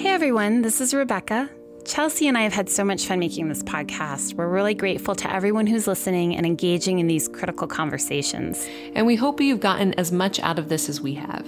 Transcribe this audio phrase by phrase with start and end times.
[0.00, 1.50] Hey everyone, this is Rebecca.
[1.84, 4.32] Chelsea and I have had so much fun making this podcast.
[4.32, 8.66] We're really grateful to everyone who's listening and engaging in these critical conversations.
[8.94, 11.46] And we hope you've gotten as much out of this as we have.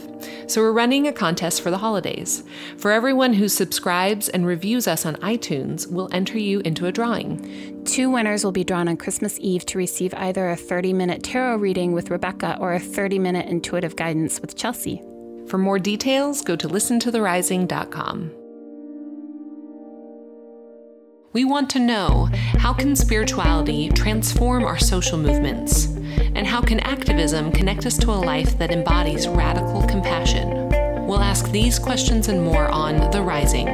[0.49, 2.45] So, we're running a contest for the holidays.
[2.77, 7.82] For everyone who subscribes and reviews us on iTunes, we'll enter you into a drawing.
[7.87, 11.57] Two winners will be drawn on Christmas Eve to receive either a 30 minute tarot
[11.57, 15.00] reading with Rebecca or a 30 minute intuitive guidance with Chelsea.
[15.46, 18.41] For more details, go to listentotherising.com.
[21.32, 22.28] We want to know
[22.59, 25.86] how can spirituality transform our social movements?
[26.34, 30.68] And how can activism connect us to a life that embodies radical compassion?
[31.06, 33.66] We'll ask these questions and more on The Rising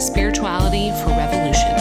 [0.00, 1.73] Spirituality for Revolution.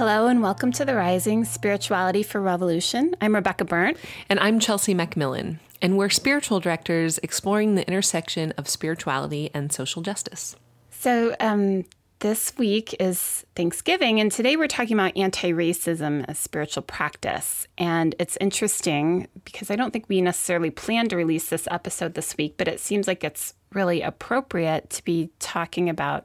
[0.00, 3.14] Hello and welcome to The Rising Spirituality for Revolution.
[3.20, 3.98] I'm Rebecca Burnt.
[4.30, 5.60] And I'm Chelsea Macmillan.
[5.82, 10.56] And we're spiritual directors exploring the intersection of spirituality and social justice.
[10.88, 11.84] So, um,
[12.20, 17.68] this week is Thanksgiving, and today we're talking about anti racism as spiritual practice.
[17.76, 22.38] And it's interesting because I don't think we necessarily planned to release this episode this
[22.38, 26.24] week, but it seems like it's really appropriate to be talking about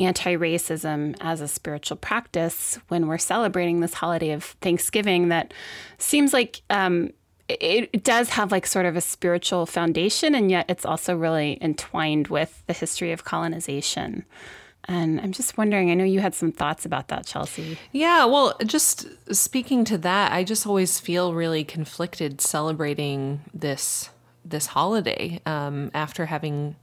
[0.00, 5.52] anti racism as a spiritual practice when we're celebrating this holiday of Thanksgiving that
[5.98, 7.10] seems like um,
[7.48, 11.58] it, it does have like sort of a spiritual foundation, and yet it's also really
[11.60, 14.24] entwined with the history of colonization.
[14.86, 17.78] And I'm just wondering, I know you had some thoughts about that, Chelsea.
[17.92, 24.10] Yeah, well, just speaking to that, I just always feel really conflicted celebrating this
[24.42, 26.76] this holiday um, after having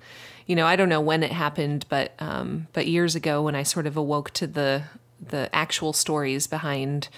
[0.48, 3.64] you know, I don't know when it happened, but um, but years ago when I
[3.64, 4.84] sort of awoke to the
[5.20, 7.10] the actual stories behind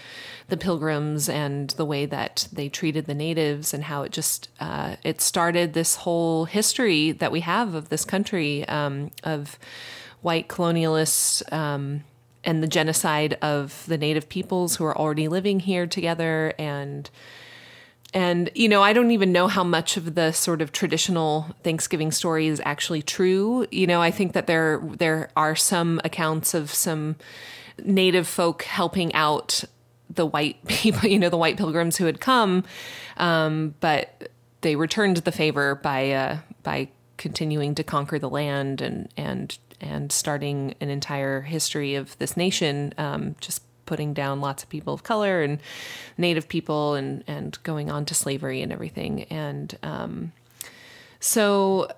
[0.48, 4.96] the pilgrims and the way that they treated the natives and how it just uh,
[5.04, 9.60] it started this whole history that we have of this country um, of
[10.22, 12.04] white colonialists um,
[12.44, 17.10] and the genocide of the native peoples who are already living here together and
[18.14, 22.12] and, you know, I don't even know how much of the sort of traditional Thanksgiving
[22.12, 23.68] story is actually true.
[23.72, 27.18] You know, I think that there there are some accounts of some
[27.84, 29.64] native folk helping out
[30.10, 32.64] the white people, you know, the white pilgrims who had come,
[33.18, 34.32] um, but
[34.62, 40.12] they returned the favor by uh, by continuing to conquer the land and and and
[40.12, 45.04] starting an entire history of this nation um, just putting down lots of people of
[45.04, 45.60] color and
[46.18, 49.24] native people and and going on to slavery and everything.
[49.24, 50.32] And um,
[51.20, 51.90] so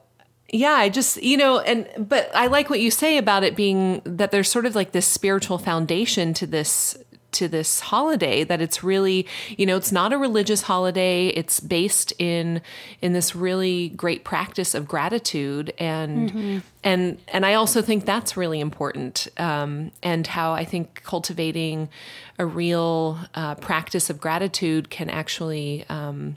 [0.54, 4.02] yeah i just you know and but i like what you say about it being
[4.04, 6.98] that there's sort of like this spiritual foundation to this
[7.32, 9.26] to this holiday that it's really
[9.58, 12.62] you know it's not a religious holiday it's based in
[13.02, 16.58] in this really great practice of gratitude and mm-hmm.
[16.84, 21.90] and and i also think that's really important um, and how i think cultivating
[22.38, 26.36] a real uh, practice of gratitude can actually um,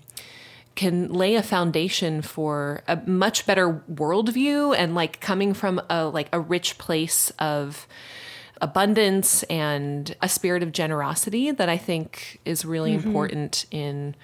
[0.74, 6.28] can lay a foundation for a much better worldview and like coming from a like
[6.32, 7.86] a rich place of
[8.64, 13.06] abundance and a spirit of generosity that I think is really mm-hmm.
[13.06, 14.16] important in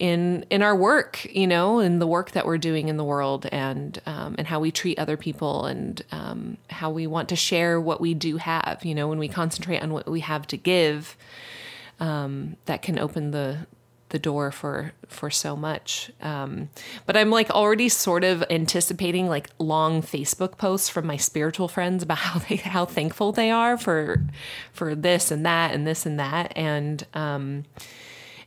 [0.00, 3.46] in in our work, you know, in the work that we're doing in the world,
[3.52, 7.80] and um, and how we treat other people, and um, how we want to share
[7.80, 8.84] what we do have.
[8.84, 11.16] You know, when we concentrate on what we have to give,
[12.00, 13.66] um, that can open the
[14.10, 16.10] the door for for so much.
[16.20, 16.68] Um,
[17.06, 22.02] but I'm like already sort of anticipating like long Facebook posts from my spiritual friends
[22.02, 24.22] about how they how thankful they are for
[24.72, 27.64] for this and that and this and that and um,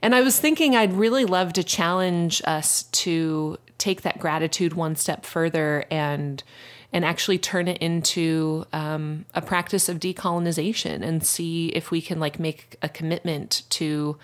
[0.02, 4.96] and I was thinking I'd really love to challenge us to take that gratitude one
[4.96, 6.44] step further and
[6.94, 12.20] and actually turn it into um, a practice of decolonization and see if we can
[12.20, 14.16] like make a commitment to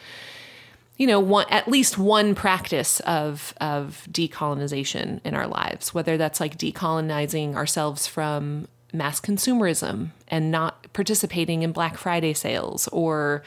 [1.00, 6.42] you know, one, at least one practice of of decolonization in our lives, whether that's
[6.42, 13.44] like decolonizing ourselves from mass consumerism and not participating in Black Friday sales, or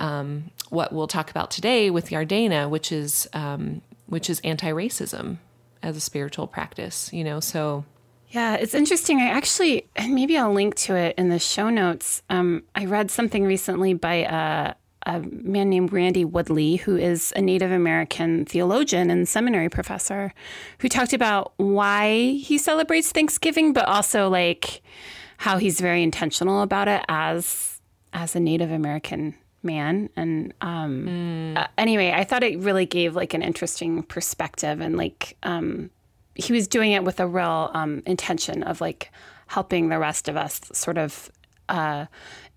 [0.00, 5.38] um, what we'll talk about today with Jardana, which is um, which is anti-racism
[5.84, 7.12] as a spiritual practice.
[7.12, 7.84] You know, so
[8.30, 9.20] yeah, it's interesting.
[9.20, 12.22] I actually, maybe I'll link to it in the show notes.
[12.30, 14.74] Um, I read something recently by a,
[15.06, 20.32] a man named Randy Woodley, who is a Native American theologian and seminary professor,
[20.80, 24.82] who talked about why he celebrates Thanksgiving, but also like
[25.38, 27.80] how he's very intentional about it as
[28.12, 30.10] as a Native American man.
[30.16, 31.56] And um, mm.
[31.56, 35.90] uh, anyway, I thought it really gave like an interesting perspective, and like um,
[36.34, 39.10] he was doing it with a real um, intention of like
[39.46, 41.30] helping the rest of us sort of
[41.70, 42.06] uh,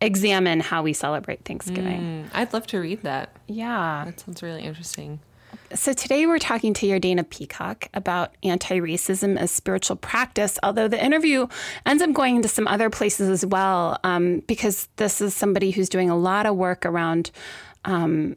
[0.04, 2.26] examine how we celebrate Thanksgiving.
[2.26, 3.36] Mm, I'd love to read that.
[3.48, 4.04] Yeah.
[4.06, 5.20] That sounds really interesting.
[5.74, 10.60] So today we're talking to Jardana Peacock about anti-racism as spiritual practice.
[10.62, 11.48] Although the interview
[11.86, 15.90] ends up going into some other places as well, um, because this is somebody who's
[15.90, 17.32] doing a lot of work around
[17.86, 18.36] um,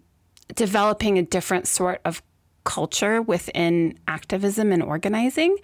[0.55, 2.23] developing a different sort of
[2.67, 5.57] culture within activism and organizing.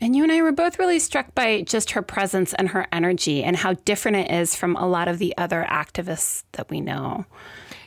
[0.00, 3.44] And you and I were both really struck by just her presence and her energy
[3.44, 7.26] and how different it is from a lot of the other activists that we know.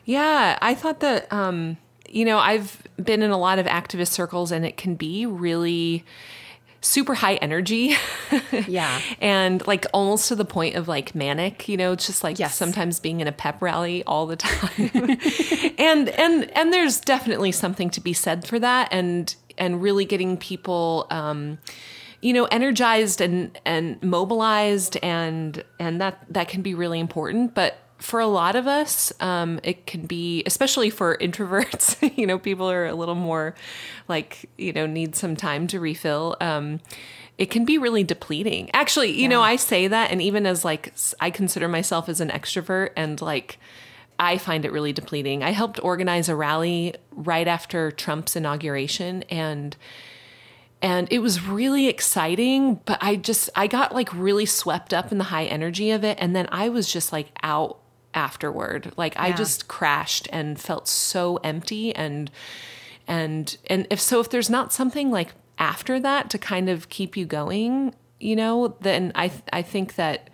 [0.05, 1.77] Yeah, I thought that, um,
[2.07, 6.05] you know, I've been in a lot of activist circles and it can be really
[6.81, 7.95] super high energy.
[8.67, 9.01] yeah.
[9.19, 12.55] and like almost to the point of like manic, you know, it's just like yes.
[12.55, 15.17] sometimes being in a pep rally all the time.
[15.77, 20.37] and and and there's definitely something to be said for that and and really getting
[20.37, 21.57] people um
[22.21, 27.77] you know energized and and mobilized and and that that can be really important but
[27.99, 32.69] for a lot of us, um, it can be, especially for introverts, you know, people
[32.69, 33.55] are a little more
[34.07, 36.35] like, you know, need some time to refill.
[36.39, 36.79] Um,
[37.37, 38.69] it can be really depleting.
[38.73, 39.27] Actually, you yeah.
[39.27, 43.21] know, I say that, and even as like, I consider myself as an extrovert, and
[43.21, 43.59] like,
[44.17, 45.43] I find it really depleting.
[45.43, 49.75] I helped organize a rally right after Trump's inauguration, and
[50.81, 55.17] and it was really exciting but i just i got like really swept up in
[55.17, 57.79] the high energy of it and then i was just like out
[58.19, 58.91] afterward.
[58.97, 59.23] Like yeah.
[59.23, 62.29] I just crashed and felt so empty and
[63.07, 67.15] and and if so if there's not something like after that to kind of keep
[67.15, 70.29] you going, you know, then I I think that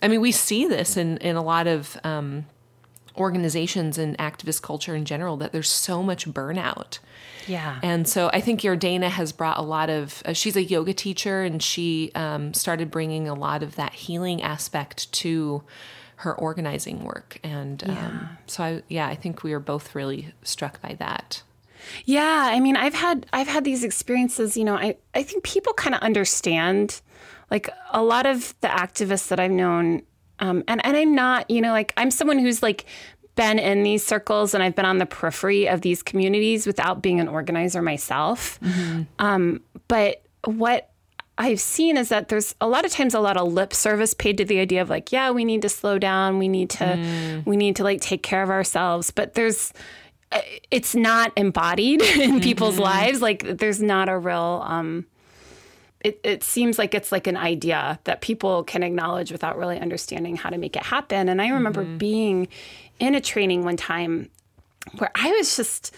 [0.00, 2.46] I mean we see this in in a lot of um,
[3.16, 6.98] organizations and activist culture in general that there's so much burnout.
[7.46, 7.78] Yeah.
[7.82, 11.42] And so I think Jardana has brought a lot of, uh, she's a yoga teacher
[11.42, 15.62] and she um, started bringing a lot of that healing aspect to
[16.16, 17.38] her organizing work.
[17.42, 18.06] And um, yeah.
[18.06, 21.42] um, so, I, yeah, I think we were both really struck by that.
[22.04, 24.56] Yeah, I mean, I've had I've had these experiences.
[24.56, 27.02] You know, I I think people kind of understand,
[27.50, 30.02] like a lot of the activists that I've known,
[30.38, 32.86] um, and and I'm not, you know, like I'm someone who's like
[33.34, 37.20] been in these circles and I've been on the periphery of these communities without being
[37.20, 38.60] an organizer myself.
[38.60, 39.02] Mm-hmm.
[39.18, 40.90] Um, but what
[41.36, 44.38] I've seen is that there's a lot of times a lot of lip service paid
[44.38, 47.44] to the idea of like, yeah, we need to slow down, we need to, mm.
[47.44, 49.10] we need to like take care of ourselves.
[49.10, 49.72] But there's,
[50.30, 50.40] uh,
[50.70, 52.38] it's not embodied in mm-hmm.
[52.40, 53.20] people's lives.
[53.20, 54.62] Like, there's not a real.
[54.64, 55.06] Um,
[56.00, 60.36] it, it seems like it's like an idea that people can acknowledge without really understanding
[60.36, 61.30] how to make it happen.
[61.30, 61.96] And I remember mm-hmm.
[61.96, 62.48] being
[63.00, 64.28] in a training one time
[64.98, 65.94] where I was just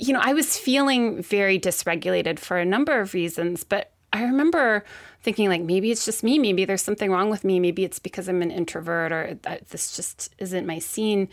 [0.00, 4.84] you know, I was feeling very dysregulated for a number of reasons, but I remember
[5.22, 8.28] thinking like maybe it's just me, maybe there's something wrong with me, maybe it's because
[8.28, 9.38] I'm an introvert or
[9.70, 11.28] this just isn't my scene.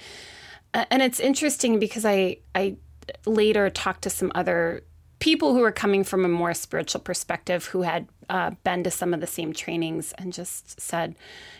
[0.74, 2.78] And it's interesting because I I
[3.26, 4.84] later talked to some other
[5.20, 9.14] people who were coming from a more spiritual perspective who had uh, been to some
[9.14, 11.16] of the same trainings and just said,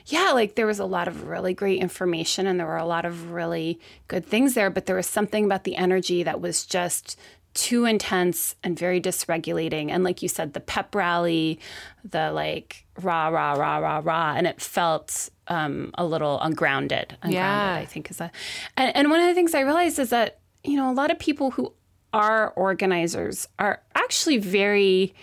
[0.06, 3.06] yeah, like there was a lot of really great information and there were a lot
[3.06, 7.18] of really good things there, but there was something about the energy that was just
[7.58, 9.90] too intense and very dysregulating.
[9.90, 11.60] And like you said, the pep rally,
[12.06, 17.18] the like rah, rah, rah, rah, rah, and it felt um, a little ungrounded.
[17.24, 17.74] Ungrounded, yeah.
[17.74, 18.34] I think is that.
[18.78, 21.18] And, and one of the things I realized is that, you know, a lot of
[21.18, 21.74] people who
[22.14, 25.16] are organizers are actually very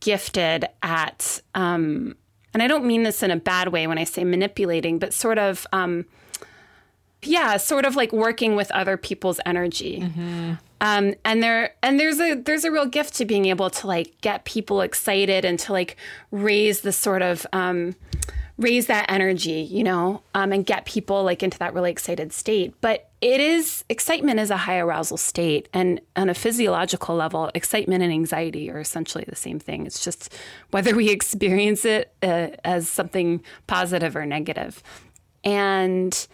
[0.00, 2.16] gifted at, um,
[2.52, 5.38] and I don't mean this in a bad way when I say manipulating, but sort
[5.38, 6.04] of, um,
[7.22, 10.00] yeah, sort of like working with other people's energy.
[10.00, 10.54] Mm-hmm.
[10.80, 14.20] Um, and there and there's a there's a real gift to being able to like
[14.20, 15.96] get people excited and to like
[16.30, 17.96] raise the sort of um,
[18.58, 22.74] raise that energy, you know, um, and get people like into that really excited state.
[22.80, 28.02] But it is excitement is a high arousal state, and on a physiological level, excitement
[28.02, 29.86] and anxiety are essentially the same thing.
[29.86, 30.34] It's just
[30.70, 34.82] whether we experience it uh, as something positive or negative.
[35.44, 36.26] And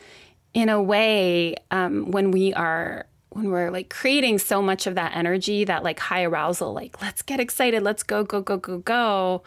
[0.55, 5.17] in a way, um, when we are when we're like creating so much of that
[5.17, 9.43] energy, that like high arousal, like let's get excited, let's go, go, go, go, go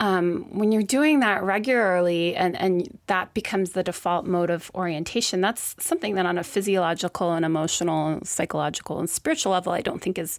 [0.00, 5.40] um, when you're doing that regularly and, and that becomes the default mode of orientation,
[5.40, 10.18] that's something that on a physiological and emotional, psychological, and spiritual level, I don't think
[10.18, 10.38] is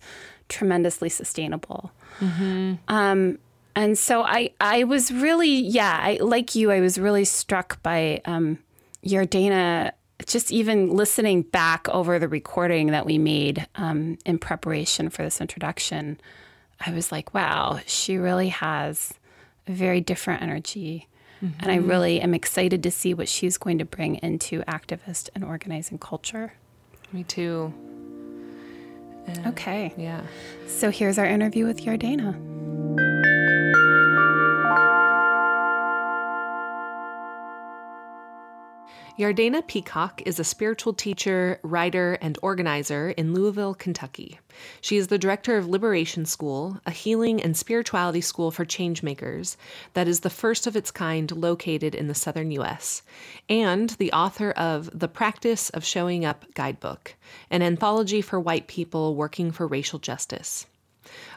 [0.50, 1.92] tremendously sustainable.
[2.20, 2.74] Mm-hmm.
[2.90, 3.40] Um,
[3.76, 8.22] and so I, I was really, yeah, I, like you, I was really struck by
[8.26, 8.60] um,
[9.06, 9.94] Jardana
[10.26, 15.42] just even listening back over the recording that we made um, in preparation for this
[15.42, 16.20] introduction,
[16.86, 19.14] I was like, wow, she really has
[19.68, 21.08] a very different energy.
[21.44, 21.60] Mm-hmm.
[21.60, 25.44] And I really am excited to see what she's going to bring into activist and
[25.44, 26.54] organizing culture.
[27.12, 27.74] Me too.
[29.28, 29.94] Uh, okay.
[29.98, 30.22] Yeah.
[30.68, 33.25] So here's our interview with Jardana.
[39.18, 44.42] Jardana Peacock is a spiritual teacher, writer, and organizer in Louisville, Kentucky.
[44.82, 49.56] She is the director of Liberation School, a healing and spirituality school for changemakers
[49.94, 53.04] that is the first of its kind located in the southern U.S.,
[53.48, 57.16] and the author of The Practice of Showing Up Guidebook,
[57.50, 60.66] an anthology for white people working for racial justice.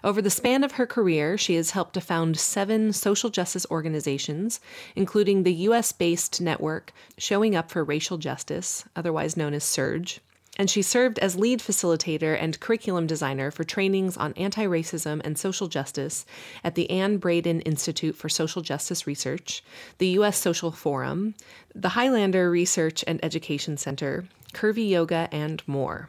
[0.03, 4.61] Over the span of her career, she has helped to found seven social justice organizations,
[4.95, 5.93] including the U.S.
[5.93, 10.21] based network Showing Up for Racial Justice, otherwise known as SURJ.
[10.59, 15.39] And she served as lead facilitator and curriculum designer for trainings on anti racism and
[15.39, 16.27] social justice
[16.65, 19.63] at the Anne Braden Institute for Social Justice Research,
[19.99, 20.37] the U.S.
[20.37, 21.37] Social Forum,
[21.75, 26.09] the Highlander Research and Education Center, Curvy Yoga, and more.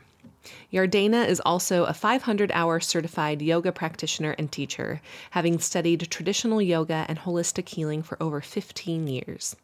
[0.72, 5.02] Jardana is also a 500 hour certified yoga practitioner and teacher,
[5.32, 9.56] having studied traditional yoga and holistic healing for over 15 years.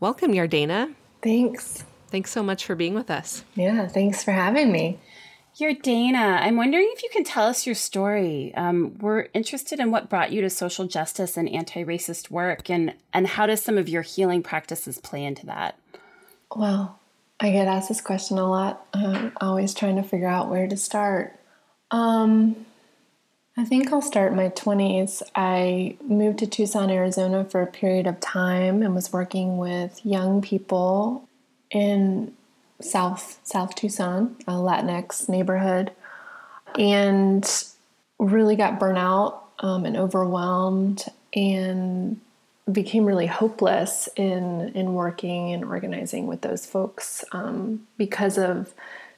[0.00, 0.94] Welcome, Jardana.
[1.22, 1.84] Thanks.
[2.08, 3.44] Thanks so much for being with us.
[3.54, 4.98] Yeah, thanks for having me.
[5.58, 6.40] Jardana.
[6.40, 8.54] I'm wondering if you can tell us your story.
[8.54, 12.94] Um, we're interested in what brought you to social justice and anti racist work, and,
[13.12, 15.78] and how does some of your healing practices play into that?
[16.54, 16.98] Well,
[17.42, 18.86] I get asked this question a lot.
[18.94, 21.36] I'm always trying to figure out where to start.
[21.90, 22.64] Um,
[23.56, 25.22] I think I'll start my 20s.
[25.34, 30.40] I moved to Tucson, Arizona for a period of time and was working with young
[30.40, 31.28] people
[31.72, 32.32] in
[32.80, 35.90] South South Tucson, a Latinx neighborhood,
[36.78, 37.44] and
[38.20, 42.20] really got burnt out um, and overwhelmed and
[42.70, 48.72] became really hopeless in in working and organizing with those folks um, because of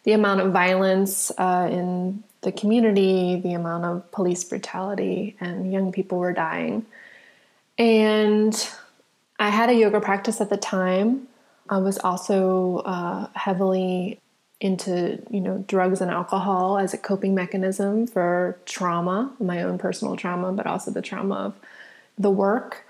[0.05, 5.93] the amount of violence uh, in the community, the amount of police brutality, and young
[5.93, 6.87] people were dying.
[7.79, 8.71] And
[9.39, 11.27] I had a yoga practice at the time.
[11.69, 14.21] I was also uh, heavily
[14.61, 20.17] into you know drugs and alcohol as a coping mechanism for trauma, my own personal
[20.17, 21.55] trauma, but also the trauma of
[22.17, 22.87] the work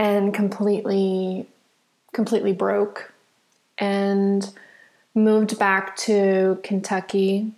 [0.00, 1.46] and completely
[2.12, 3.12] completely broke
[3.78, 4.50] and
[5.14, 7.52] moved back to Kentucky.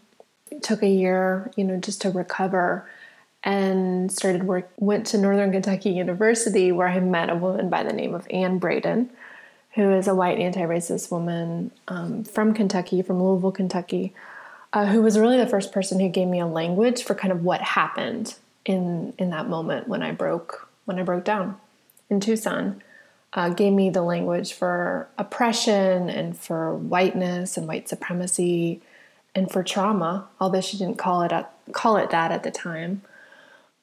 [0.50, 2.86] It took a year, you know, just to recover
[3.44, 7.92] and started work went to Northern Kentucky University where I met a woman by the
[7.92, 9.08] name of Anne Braden,
[9.74, 14.12] who is a white anti-racist woman um, from Kentucky, from Louisville, Kentucky,
[14.72, 17.44] uh, who was really the first person who gave me a language for kind of
[17.44, 18.34] what happened
[18.64, 21.56] in in that moment when I broke when I broke down
[22.12, 22.80] in Tucson
[23.32, 28.80] uh, gave me the language for oppression and for whiteness and white supremacy
[29.34, 31.32] and for trauma, although she didn't call it
[31.72, 33.00] call it that at the time,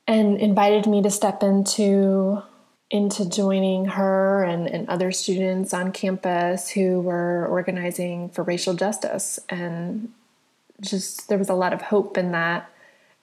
[0.07, 2.43] and invited me to step into
[2.91, 9.39] into joining her and, and other students on campus who were organizing for racial justice.
[9.47, 10.11] And
[10.81, 12.69] just there was a lot of hope in that.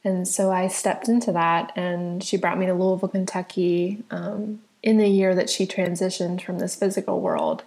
[0.04, 4.98] And so i stepped into that and she brought me to louisville kentucky um, in
[4.98, 7.64] the year that she transitioned from this physical world.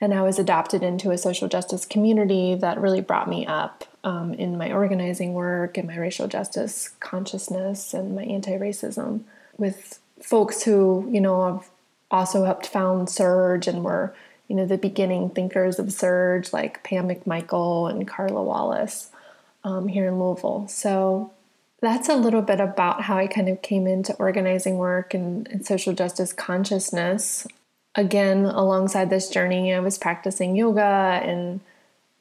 [0.00, 4.32] And I was adopted into a social justice community that really brought me up um,
[4.34, 9.22] in my organizing work and my racial justice consciousness and my anti racism
[9.56, 11.68] with folks who, you know, have
[12.08, 14.14] also helped found SURJ and were,
[14.46, 19.10] you know, the beginning thinkers of SURJ, like Pam McMichael and Carla Wallace
[19.64, 20.68] um, here in Louisville.
[20.68, 21.32] So
[21.80, 25.64] that's a little bit about how I kind of came into organizing work and, and,
[25.64, 27.46] social justice consciousness.
[27.94, 31.60] Again, alongside this journey, I was practicing yoga and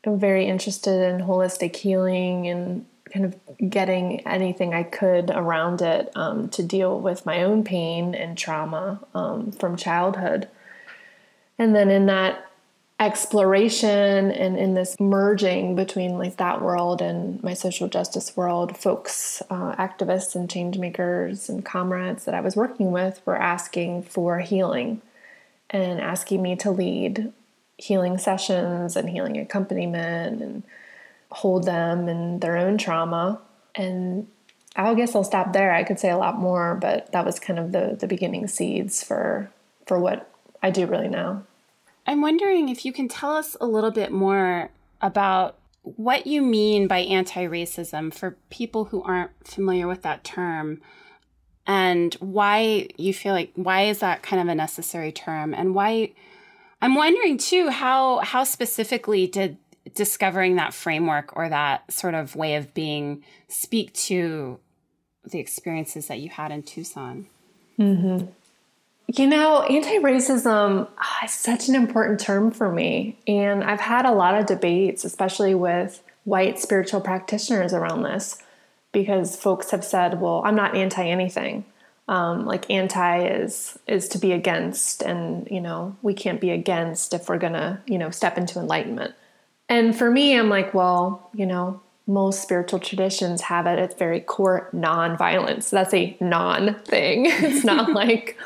[0.05, 6.11] I'm very interested in holistic healing and kind of getting anything I could around it
[6.15, 10.47] um, to deal with my own pain and trauma um, from childhood.
[11.57, 12.46] And then in that
[12.99, 19.41] exploration and in this merging between like that world and my social justice world folks
[19.51, 24.39] uh, activists and change makers and comrades that i was working with were asking for
[24.39, 24.99] healing
[25.69, 27.31] and asking me to lead
[27.77, 30.63] healing sessions and healing accompaniment and
[31.31, 33.39] hold them in their own trauma.
[33.75, 34.27] And
[34.75, 35.73] i guess i'll stop there.
[35.73, 39.03] I could say a lot more but that was kind of the the beginning seeds
[39.03, 39.51] for
[39.85, 40.29] for what
[40.61, 41.43] i do really now
[42.07, 44.71] I'm wondering if you can tell us a little bit more
[45.01, 50.81] about what you mean by anti racism for people who aren't familiar with that term
[51.65, 56.13] and why you feel like why is that kind of a necessary term and why
[56.81, 59.57] I'm wondering too how how specifically did
[59.93, 64.59] discovering that framework or that sort of way of being speak to
[65.25, 67.27] the experiences that you had in Tucson.
[67.79, 68.27] Mm-hmm.
[69.13, 73.17] You know, anti racism ah, is such an important term for me.
[73.25, 78.37] And I've had a lot of debates, especially with white spiritual practitioners around this,
[78.91, 81.63] because folks have said, well, I'm not anti anything.
[82.09, 87.13] Um, like anti is is to be against and you know we can't be against
[87.13, 89.13] if we're gonna you know step into enlightenment
[89.67, 94.21] and for me i'm like well you know most spiritual traditions have at its very
[94.21, 98.37] core non-violence that's a non thing it's not like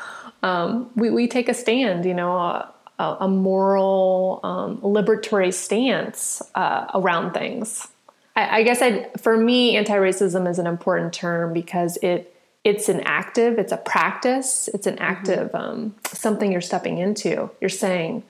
[0.43, 6.85] um, we, we take a stand, you know, a, a moral, um, liberatory stance uh,
[6.93, 7.87] around things.
[8.35, 12.27] I, I guess i for me, anti-racism is an important term because it
[12.63, 15.03] it's an active, it's a practice, it's an mm-hmm.
[15.03, 15.55] active mm-hmm.
[15.55, 17.49] um, something you're stepping into.
[17.59, 18.23] You're saying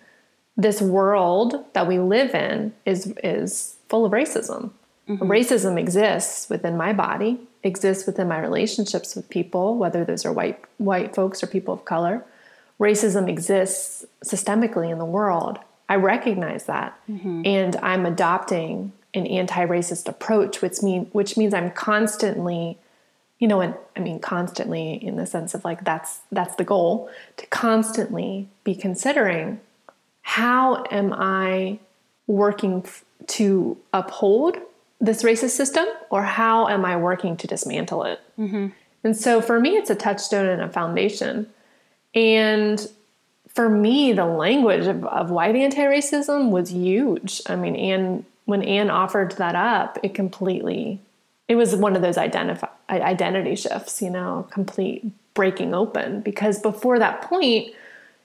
[0.55, 4.71] this world that we live in is is full of racism.
[5.09, 5.29] Mm-hmm.
[5.29, 10.59] Racism exists within my body exists within my relationships with people, whether those are white
[10.77, 12.23] white folks or people of color.
[12.79, 15.59] Racism exists systemically in the world.
[15.87, 17.43] I recognize that, mm-hmm.
[17.45, 22.77] and I'm adopting an anti-racist approach, which mean which means I'm constantly,
[23.39, 27.09] you know, and I mean constantly in the sense of like that's that's the goal
[27.37, 29.59] to constantly be considering
[30.23, 31.79] how am I
[32.27, 34.57] working f- to uphold
[35.01, 38.21] this racist system or how am I working to dismantle it?
[38.39, 38.67] Mm-hmm.
[39.03, 41.47] And so for me, it's a touchstone and a foundation.
[42.13, 42.87] And
[43.47, 47.41] for me, the language of, of white anti racism was huge.
[47.47, 50.99] I mean, Anne, when Anne offered that up, it completely,
[51.47, 56.21] it was one of those identify, identity shifts, you know, complete breaking open.
[56.21, 57.73] Because before that point,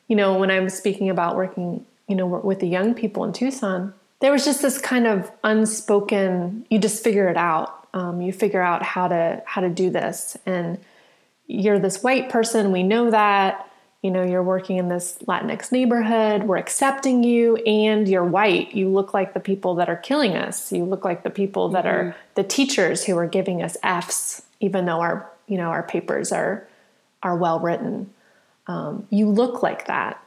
[0.09, 3.33] you know, when I was speaking about working, you know, with the young people in
[3.33, 7.89] Tucson, there was just this kind of unspoken you just figure it out.
[7.95, 10.37] Um, you figure out how to how to do this.
[10.47, 10.79] And
[11.47, 13.71] you're this white person we know that.
[14.03, 18.75] You know you're working in this latinx neighborhood we're accepting you and you're white.
[18.75, 20.73] You look like the people that are killing us.
[20.73, 22.09] You look like the people that mm-hmm.
[22.09, 26.33] are the teachers who are giving us f's even though our you know our papers
[26.33, 26.67] are
[27.23, 28.13] are well written.
[28.67, 30.23] Um, you look like that.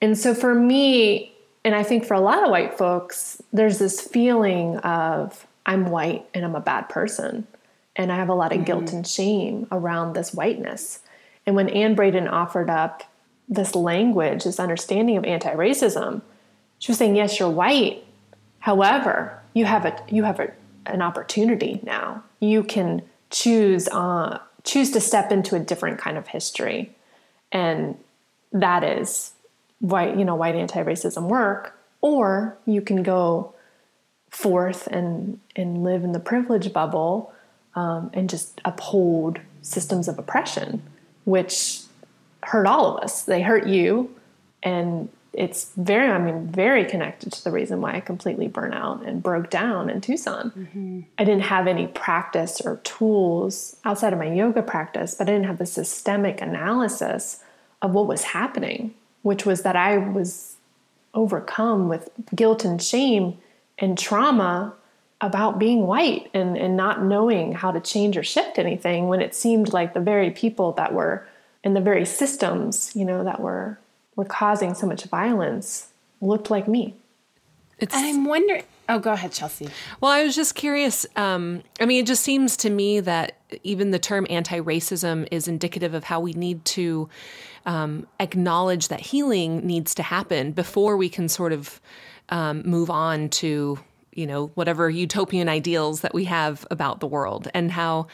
[0.00, 1.35] And so for me
[1.66, 6.24] and I think for a lot of white folks, there's this feeling of I'm white
[6.32, 7.44] and I'm a bad person.
[7.96, 8.66] And I have a lot of mm-hmm.
[8.66, 11.00] guilt and shame around this whiteness.
[11.44, 13.02] And when Anne Braden offered up
[13.48, 16.22] this language, this understanding of anti racism,
[16.78, 18.04] she was saying, Yes, you're white.
[18.60, 20.52] However, you have a you have a,
[20.86, 22.22] an opportunity now.
[22.38, 26.94] You can choose uh, choose to step into a different kind of history.
[27.50, 27.98] And
[28.52, 29.32] that is
[29.80, 33.54] white, you know, white anti-racism work, or you can go
[34.30, 37.32] forth and and live in the privilege bubble
[37.74, 40.82] um, and just uphold systems of oppression,
[41.24, 41.82] which
[42.42, 43.24] hurt all of us.
[43.24, 44.14] They hurt you,
[44.62, 49.04] and it's very, I mean, very connected to the reason why I completely burnt out
[49.04, 50.50] and broke down in Tucson.
[50.56, 51.00] Mm-hmm.
[51.18, 55.46] I didn't have any practice or tools outside of my yoga practice, but I didn't
[55.46, 57.42] have the systemic analysis
[57.82, 60.56] of what was happening which was that I was
[61.14, 63.38] overcome with guilt and shame
[63.78, 64.74] and trauma
[65.20, 69.34] about being white and, and not knowing how to change or shift anything when it
[69.34, 71.26] seemed like the very people that were
[71.64, 73.78] in the very systems, you know, that were
[74.14, 75.88] were causing so much violence
[76.20, 76.94] looked like me.
[77.78, 78.64] It's, I'm wondering.
[78.88, 79.68] Oh, go ahead, Chelsea.
[80.00, 81.06] Well, I was just curious.
[81.16, 85.48] Um, I mean, it just seems to me that even the term anti racism is
[85.48, 87.08] indicative of how we need to
[87.64, 91.80] um, acknowledge that healing needs to happen before we can sort of
[92.28, 93.78] um, move on to
[94.16, 98.06] you know, whatever utopian ideals that we have about the world and how,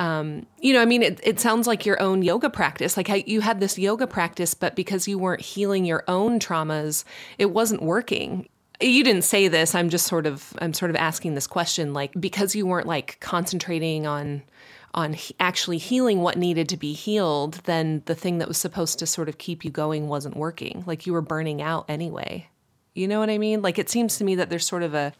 [0.00, 3.14] um, you know, I mean, it, it sounds like your own yoga practice, like how
[3.14, 7.04] you had this yoga practice, but because you weren't healing your own traumas,
[7.38, 8.48] it wasn't working
[8.80, 9.74] you didn't say this.
[9.74, 13.18] I'm just sort of i'm sort of asking this question like because you weren't like
[13.20, 14.42] concentrating on
[14.94, 18.98] on he- actually healing what needed to be healed then the thing that was supposed
[18.98, 20.84] to sort of keep you going wasn't working.
[20.86, 22.48] Like you were burning out anyway.
[22.94, 23.62] You know what i mean?
[23.62, 25.12] Like it seems to me that there's sort of a,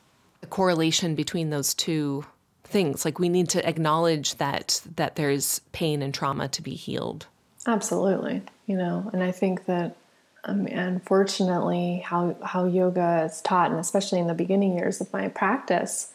[0.43, 2.25] a correlation between those two
[2.65, 3.05] things.
[3.05, 7.27] Like we need to acknowledge that that there's pain and trauma to be healed.
[7.67, 8.43] Absolutely.
[8.67, 9.97] You know and i think that
[10.45, 15.29] um, unfortunately, how how yoga is taught, and especially in the beginning years of my
[15.29, 16.13] practice,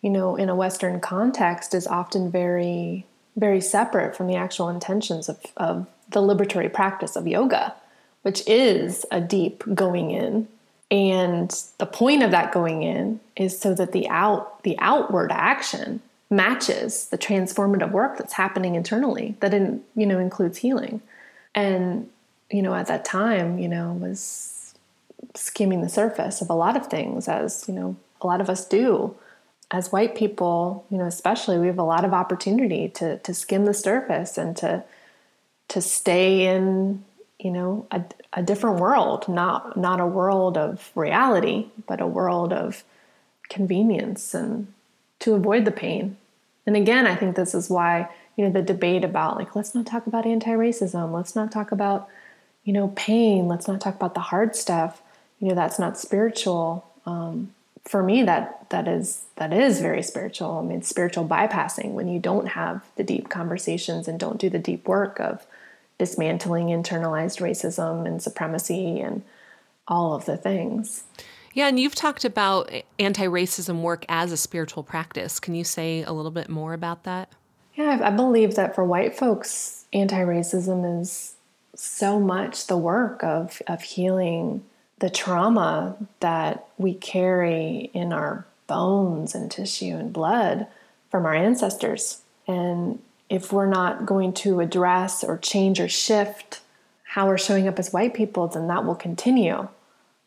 [0.00, 3.06] you know, in a Western context, is often very
[3.36, 7.74] very separate from the actual intentions of, of the liberatory practice of yoga,
[8.22, 10.46] which is a deep going in.
[10.90, 16.02] And the point of that going in is so that the out the outward action
[16.28, 21.00] matches the transformative work that's happening internally that in, you know includes healing.
[21.54, 22.08] And
[22.52, 24.74] you know, at that time, you know, was
[25.34, 28.64] skimming the surface of a lot of things, as, you know, a lot of us
[28.66, 29.16] do.
[29.70, 33.64] As white people, you know, especially, we have a lot of opportunity to, to skim
[33.64, 34.84] the surface and to,
[35.68, 37.02] to stay in,
[37.38, 42.52] you know, a, a different world, not, not a world of reality, but a world
[42.52, 42.84] of
[43.48, 44.66] convenience and
[45.20, 46.18] to avoid the pain.
[46.66, 49.86] And again, I think this is why, you know, the debate about like, let's not
[49.86, 52.08] talk about anti racism, let's not talk about
[52.64, 53.48] you know, pain.
[53.48, 55.02] Let's not talk about the hard stuff.
[55.40, 56.86] You know, that's not spiritual.
[57.06, 57.52] Um,
[57.84, 60.58] for me, that that is that is very spiritual.
[60.58, 64.58] I mean, spiritual bypassing when you don't have the deep conversations and don't do the
[64.58, 65.46] deep work of
[65.98, 69.22] dismantling internalized racism and supremacy and
[69.88, 71.04] all of the things.
[71.54, 75.38] Yeah, and you've talked about anti racism work as a spiritual practice.
[75.38, 77.32] Can you say a little bit more about that?
[77.74, 81.34] Yeah, I believe that for white folks, anti racism is
[81.74, 84.64] so much the work of, of healing
[84.98, 90.66] the trauma that we carry in our bones and tissue and blood
[91.10, 92.22] from our ancestors.
[92.46, 96.60] And if we're not going to address or change or shift
[97.02, 99.68] how we're showing up as white people, then that will continue.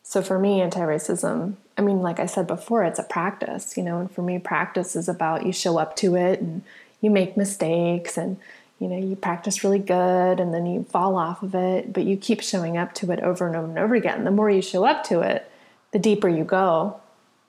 [0.02, 3.82] So for me, anti racism, I mean, like I said before, it's a practice, you
[3.82, 6.62] know, and for me, practice is about you show up to it and
[7.00, 8.36] you make mistakes and
[8.78, 12.16] you know you practice really good and then you fall off of it but you
[12.16, 14.24] keep showing up to it over and over and over again.
[14.24, 15.50] The more you show up to it
[15.92, 17.00] the deeper you go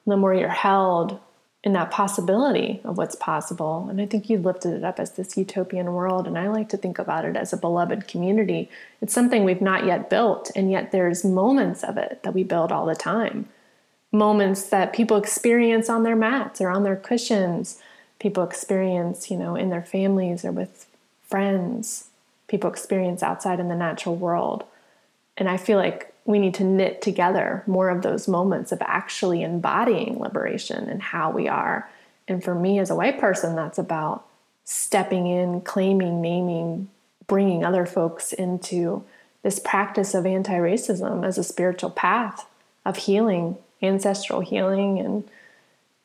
[0.06, 1.20] the more you're held
[1.64, 3.88] in that possibility of what's possible.
[3.90, 6.78] And i think you lifted it up as this utopian world and i like to
[6.78, 8.70] think about it as a beloved community.
[9.02, 12.72] It's something we've not yet built and yet there's moments of it that we build
[12.72, 13.50] all the time.
[14.14, 17.80] Moments that people experience on their mats or on their cushions.
[18.20, 20.87] People experience you know in their families or with
[21.28, 22.10] friends,
[22.48, 24.64] people experience outside in the natural world.
[25.38, 29.44] And I feel like we need to knit together more of those moments of actually
[29.44, 31.90] embodying liberation and how we are.
[32.28, 34.26] And for me as a white person, that's about
[34.66, 36.90] stepping in, claiming, naming,
[37.28, 39.04] bringing other folks into
[39.44, 42.46] this practice of anti racism as a spiritual path
[42.86, 45.24] of healing, ancestral healing, and,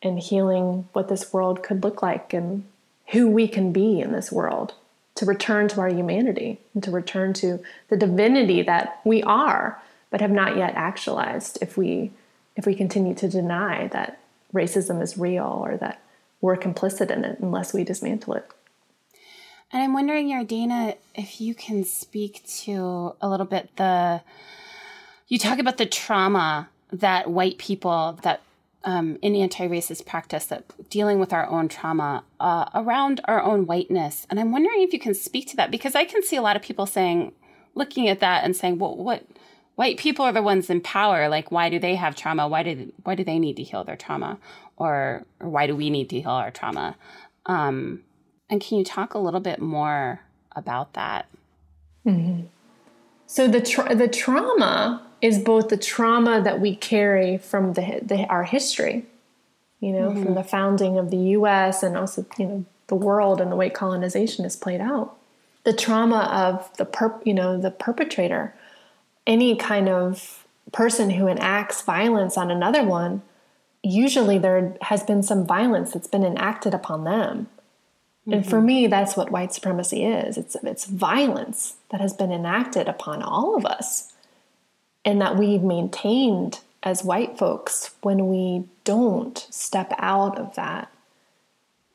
[0.03, 2.65] and healing what this world could look like and
[3.09, 4.75] who we can be in this world
[5.23, 9.81] to return to our humanity and to return to the divinity that we are
[10.11, 12.11] but have not yet actualized if we
[12.57, 14.19] if we continue to deny that
[14.53, 16.03] racism is real or that
[16.41, 18.51] we're complicit in it unless we dismantle it.
[19.71, 24.23] And i'm wondering Jardana if you can speak to a little bit the
[25.29, 28.41] you talk about the trauma that white people that
[28.85, 34.27] um, in anti-racist practice that dealing with our own trauma uh, around our own whiteness.
[34.31, 36.57] And i'm wondering if you can speak to that because i can see a lot
[36.57, 37.33] of people saying
[37.75, 39.25] looking at that and saying well what
[39.75, 41.29] white people are the ones in power.
[41.29, 42.49] Like why do they have trauma?
[42.49, 44.39] Why did why do they need to heal their trauma?
[44.77, 46.97] Or, or why do we need to heal our trauma?
[47.47, 48.03] Um,
[48.51, 50.21] and can you talk a little bit more
[50.55, 51.27] about that?
[52.05, 52.47] Mm-hmm.
[53.27, 58.27] so the tra- the trauma is both the trauma that we carry from the, the
[58.29, 59.07] our history,
[59.81, 60.25] you know, mm-hmm.
[60.25, 61.83] from the founding of the U.S.
[61.83, 65.17] and also you know the world and the way colonization is played out.
[65.65, 68.55] The trauma of the perp, you know, the perpetrator,
[69.27, 73.23] any kind of person who enacts violence on another one,
[73.83, 77.47] usually there has been some violence that's been enacted upon them.
[78.23, 78.33] Mm-hmm.
[78.33, 78.67] And for mm-hmm.
[78.67, 80.37] me, that's what white supremacy is.
[80.37, 84.12] It's it's violence that has been enacted upon all of us
[85.05, 90.91] and that we've maintained as white folks when we don't step out of that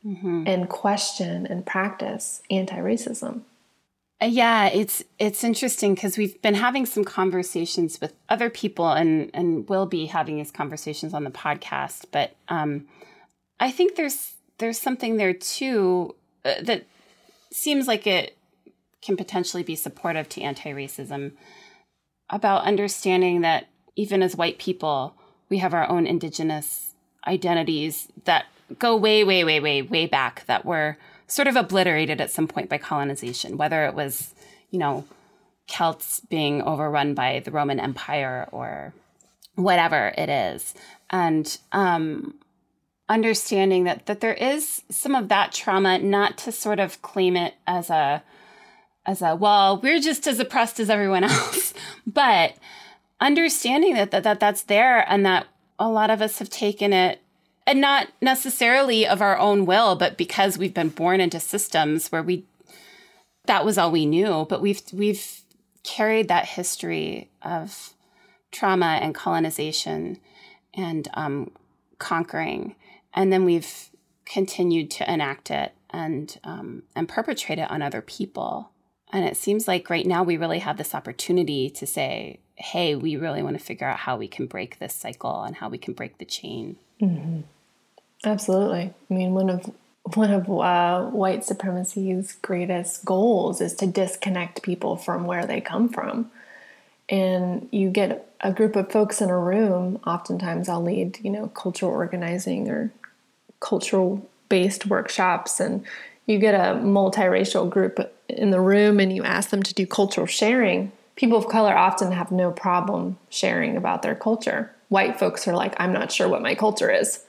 [0.05, 0.43] mm-hmm.
[0.45, 3.41] and question and practice anti-racism.
[4.19, 9.29] Uh, yeah, it's it's interesting because we've been having some conversations with other people, and
[9.33, 12.05] and will be having these conversations on the podcast.
[12.11, 12.87] But um,
[13.59, 16.85] I think there's there's something there too uh, that
[17.51, 18.35] seems like it
[19.03, 21.33] can potentially be supportive to anti-racism
[22.29, 25.13] about understanding that even as white people,
[25.49, 26.93] we have our own indigenous
[27.25, 28.45] identities that
[28.79, 32.69] go way, way, way, way, way back that were sort of obliterated at some point
[32.69, 34.33] by colonization, whether it was,
[34.71, 35.05] you know,
[35.67, 38.93] Celts being overrun by the Roman Empire or
[39.55, 40.73] whatever it is.
[41.09, 42.35] And um,
[43.09, 47.55] understanding that that there is some of that trauma, not to sort of claim it
[47.65, 48.23] as a
[49.05, 51.56] as a well, we're just as oppressed as everyone else,
[52.07, 52.55] but
[53.19, 57.19] understanding that, that that that's there and that a lot of us have taken it
[57.67, 62.23] and not necessarily of our own will, but because we've been born into systems where
[62.23, 62.45] we
[63.45, 64.45] that was all we knew.
[64.49, 65.41] But we've we've
[65.83, 67.93] carried that history of
[68.51, 70.19] trauma and colonization
[70.73, 71.51] and um,
[71.99, 72.75] conquering,
[73.13, 73.89] and then we've
[74.25, 78.71] continued to enact it and um, and perpetrate it on other people.
[79.11, 83.15] And it seems like right now we really have this opportunity to say, "Hey, we
[83.15, 85.93] really want to figure out how we can break this cycle and how we can
[85.93, 87.41] break the chain." Mm-hmm.
[88.25, 88.93] Absolutely.
[89.09, 89.71] I mean, one of
[90.15, 95.89] one of uh, white supremacy's greatest goals is to disconnect people from where they come
[95.89, 96.31] from.
[97.09, 99.99] And you get a group of folks in a room.
[100.05, 102.91] Oftentimes, I'll lead, you know, cultural organizing or
[103.59, 105.83] cultural based workshops, and
[106.27, 110.27] you get a multiracial group in the room, and you ask them to do cultural
[110.27, 110.91] sharing.
[111.15, 114.71] People of color often have no problem sharing about their culture.
[114.89, 117.23] White folks are like, I'm not sure what my culture is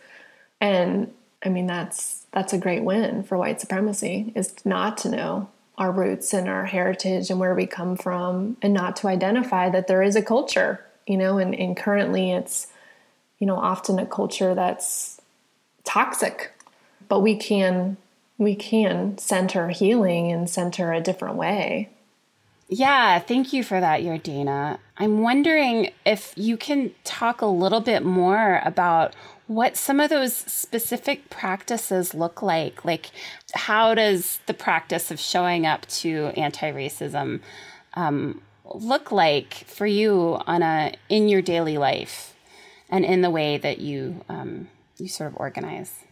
[0.61, 1.13] and
[1.45, 5.93] I mean, that's that's a great win for white supremacy is not to know our
[5.93, 10.03] roots and our heritage and where we come from and not to identify that there
[10.03, 12.67] is a culture, you know, and, and currently it's,
[13.39, 15.21] you know, often a culture that's
[15.85, 16.53] toxic.
[17.09, 17.97] But we can
[18.38, 21.90] we can center healing and center a different way.
[22.70, 24.79] Yeah, thank you for that, Jardana.
[24.98, 29.14] I'm wondering if you can talk a little bit more about
[29.46, 32.85] what some of those specific practices look like.
[32.85, 33.11] Like,
[33.55, 37.40] how does the practice of showing up to anti-racism
[37.94, 38.42] um,
[38.74, 42.35] look like for you on a in your daily life,
[42.90, 46.05] and in the way that you um, you sort of organize?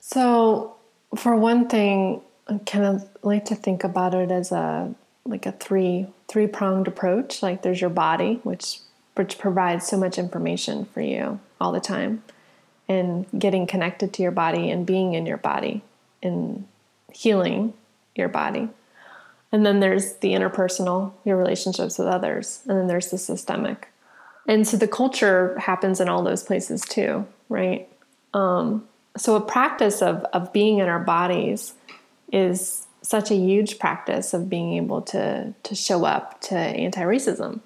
[0.00, 0.76] So,
[1.16, 4.94] for one thing, I kind of like to think about it as a
[5.24, 7.42] like a three three pronged approach.
[7.42, 8.78] Like, there's your body, which
[9.14, 12.22] which provides so much information for you all the time
[12.88, 15.82] and getting connected to your body and being in your body
[16.22, 16.66] and
[17.12, 17.74] healing
[18.14, 18.68] your body.
[19.52, 22.62] And then there's the interpersonal, your relationships with others.
[22.66, 23.88] And then there's the systemic.
[24.48, 27.88] And so the culture happens in all those places too, right?
[28.32, 31.74] Um, so a practice of, of being in our bodies
[32.32, 37.60] is such a huge practice of being able to, to show up to anti racism.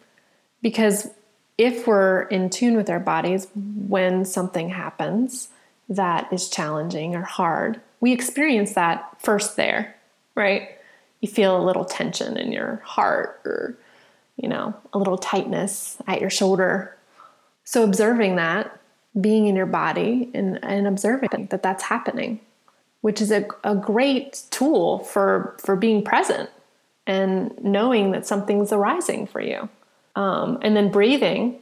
[0.63, 1.09] Because
[1.59, 5.49] if we're in tune with our bodies when something happens
[5.89, 9.95] that is challenging or hard, we experience that first there,
[10.35, 10.71] right?
[11.21, 13.79] You feel a little tension in your heart or,
[14.37, 16.97] you know, a little tightness at your shoulder.
[17.65, 18.76] So, observing that,
[19.21, 22.41] being in your body and, and observing that that's happening,
[23.01, 26.51] which is a, a great tool for, for being present
[27.07, 29.69] and knowing that something's arising for you.
[30.17, 31.59] Um, and then breathing,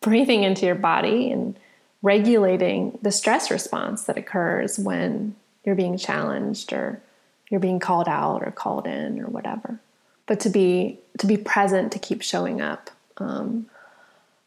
[0.00, 1.56] breathing into your body and
[2.02, 7.00] regulating the stress response that occurs when you're being challenged or
[7.48, 9.78] you're being called out or called in or whatever.
[10.26, 13.66] But to be to be present, to keep showing up, um,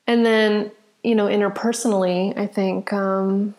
[0.07, 0.71] and then
[1.05, 3.53] you know interpersonally, I think um,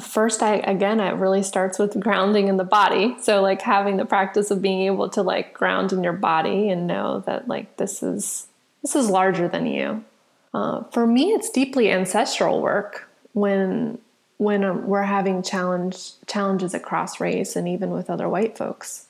[0.00, 3.16] first I again it really starts with grounding in the body.
[3.20, 6.86] So like having the practice of being able to like ground in your body and
[6.86, 8.46] know that like this is
[8.82, 10.04] this is larger than you.
[10.52, 13.98] Uh, for me, it's deeply ancestral work when
[14.36, 19.06] when um, we're having challenge challenges across race and even with other white folks.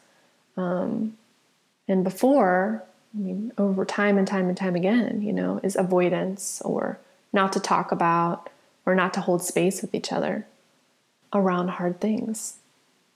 [0.56, 1.16] Um,
[1.88, 2.84] and before,
[3.14, 6.98] I mean, over time and time and time again, you know, is avoidance or
[7.34, 8.48] not to talk about
[8.86, 10.46] or not to hold space with each other
[11.32, 12.58] around hard things.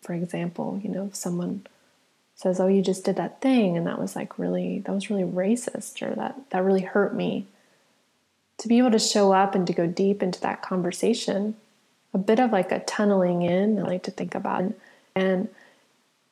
[0.02, 1.66] For example, you know, if someone
[2.34, 5.24] says, "Oh, you just did that thing," and that was like really that was really
[5.24, 7.46] racist, or that that really hurt me.
[8.58, 11.54] to be able to show up and to go deep into that conversation,
[12.12, 14.72] a bit of like a tunneling in, I like to think about,
[15.14, 15.48] and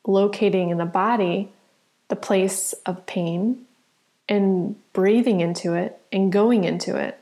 [0.07, 1.51] locating in the body
[2.09, 3.65] the place of pain
[4.29, 7.19] and breathing into it and going into it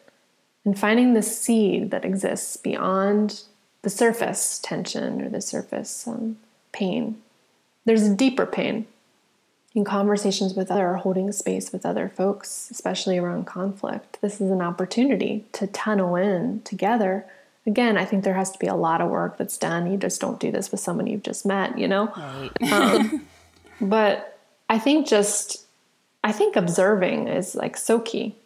[0.65, 3.43] and finding the seed that exists beyond
[3.83, 6.39] the surface tension or the surface um,
[6.73, 7.21] pain.
[7.85, 8.87] There's a deeper pain
[9.75, 14.19] in conversations with other, or holding space with other folks, especially around conflict.
[14.21, 17.27] This is an opportunity to tunnel in together.
[17.67, 19.91] Again, I think there has to be a lot of work that's done.
[19.91, 22.13] You just don't do this with someone you've just met, you know?
[22.17, 22.73] Right.
[22.73, 23.27] um,
[23.81, 24.39] but
[24.71, 25.67] I think just,
[26.23, 28.37] I think observing is like so key.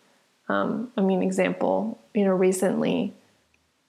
[0.48, 3.12] Um, I mean, example, you know, recently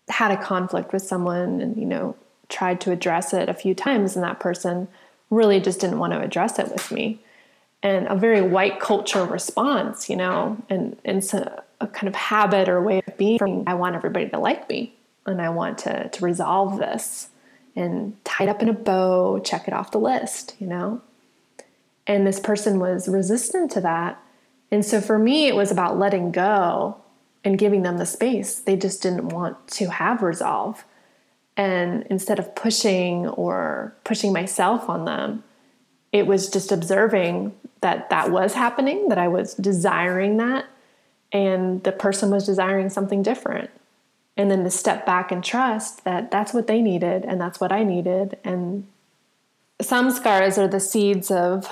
[0.09, 2.15] had a conflict with someone and, you know,
[2.49, 4.87] tried to address it a few times, and that person
[5.29, 7.19] really just didn't want to address it with me.
[7.81, 11.23] And a very white culture response, you know, and, and
[11.79, 13.63] a kind of habit or way of being.
[13.67, 14.93] I want everybody to like me
[15.25, 17.29] and I want to, to resolve this
[17.75, 21.01] and tie it up in a bow, check it off the list, you know?
[22.05, 24.21] And this person was resistant to that.
[24.71, 26.97] And so for me, it was about letting go
[27.43, 28.59] and giving them the space.
[28.59, 30.83] They just didn't want to have resolve.
[31.57, 35.43] And instead of pushing or pushing myself on them,
[36.11, 40.65] it was just observing that that was happening, that I was desiring that,
[41.31, 43.69] and the person was desiring something different.
[44.35, 47.71] And then to step back and trust that that's what they needed and that's what
[47.71, 48.37] I needed.
[48.43, 48.87] And
[49.81, 51.69] samskaras are the seeds of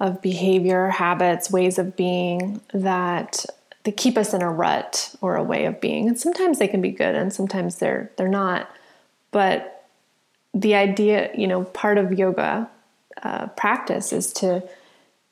[0.00, 3.44] of behavior, habits, ways of being that
[3.84, 6.08] they keep us in a rut or a way of being.
[6.08, 8.70] And sometimes they can be good and sometimes they're they're not.
[9.30, 9.86] But
[10.52, 12.68] the idea, you know, part of yoga
[13.22, 14.62] uh, practice is to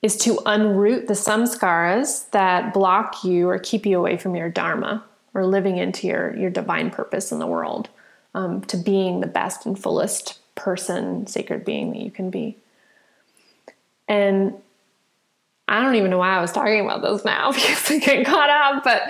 [0.01, 5.05] is to unroot the samskaras that block you or keep you away from your dharma
[5.35, 7.89] or living into your your divine purpose in the world,
[8.35, 12.57] um, to being the best and fullest person, sacred being that you can be.
[14.09, 14.55] And
[15.69, 18.49] I don't even know why I was talking about this now because I get caught
[18.49, 18.85] up.
[18.85, 19.03] But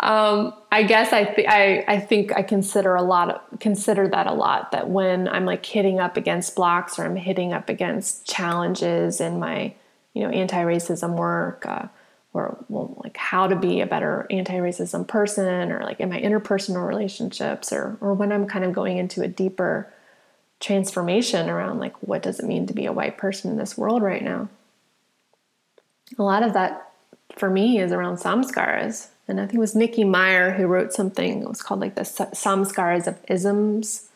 [0.00, 4.26] um, I guess I, th- I I think I consider a lot of, consider that
[4.26, 4.72] a lot.
[4.72, 9.40] That when I'm like hitting up against blocks or I'm hitting up against challenges in
[9.40, 9.72] my
[10.12, 11.86] you know anti-racism work, uh,
[12.34, 16.86] or well, like how to be a better anti-racism person, or like in my interpersonal
[16.86, 19.90] relationships, or or when I'm kind of going into a deeper
[20.60, 24.02] transformation around like what does it mean to be a white person in this world
[24.02, 24.48] right now
[26.18, 26.86] a lot of that
[27.36, 29.08] for me is around samskaras.
[29.28, 32.02] And I think it was Nikki Meyer who wrote something, it was called like the
[32.02, 34.08] samskaras of isms.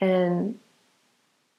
[0.00, 0.58] And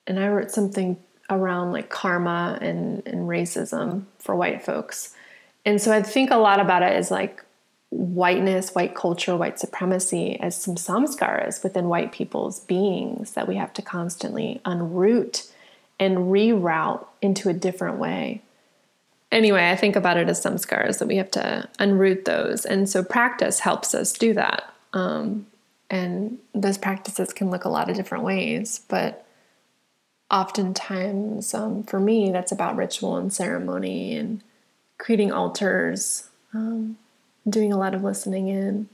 [0.06, 0.98] and I wrote something
[1.30, 5.16] around like karma and, and racism for white folks.
[5.66, 7.44] And so I think a lot about it is like
[7.96, 13.74] whiteness, white culture, white supremacy as some samskaras within white people's beings that we have
[13.74, 15.52] to constantly unroot
[16.00, 18.42] and reroute into a different way
[19.34, 22.66] anyway, I think about it as samskaras that we have to unroot those.
[22.66, 24.72] And so practice helps us do that.
[24.94, 25.48] Um,
[25.90, 29.26] and those practices can look a lot of different ways, but
[30.32, 34.42] oftentimes um, for me, that's about ritual and ceremony and
[34.98, 36.98] creating altars, um,
[37.48, 38.90] doing a lot of listening in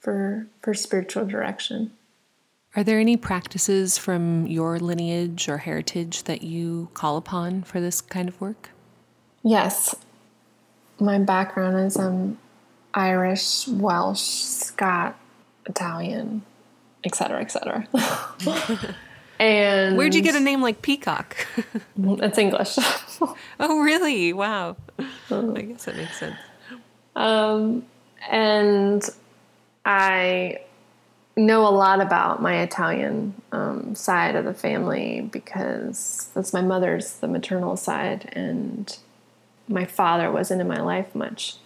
[0.00, 1.92] for, for spiritual direction.
[2.74, 8.00] Are there any practices from your lineage or heritage that you call upon for this
[8.00, 8.70] kind of work?
[9.42, 9.94] Yes.
[10.98, 12.38] My background is um,
[12.94, 15.18] Irish, Welsh, Scot,
[15.66, 16.42] Italian,
[17.04, 17.88] etc., etc.
[19.38, 21.46] and where'd you get a name like Peacock?
[21.96, 22.78] it's English.
[23.60, 24.32] oh, really?
[24.32, 24.76] Wow.
[24.98, 26.36] I guess that makes sense.
[27.14, 27.84] Um,
[28.30, 29.08] and
[29.84, 30.60] I
[31.36, 37.14] know a lot about my Italian um, side of the family because that's my mother's,
[37.14, 38.98] the maternal side, and
[39.68, 41.56] my father wasn't in my life much.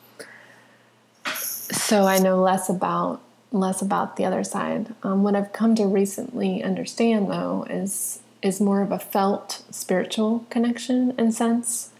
[1.24, 3.20] So I know less about
[3.52, 4.94] less about the other side.
[5.02, 10.46] Um, what I've come to recently understand, though, is is more of a felt spiritual
[10.50, 11.90] connection and sense.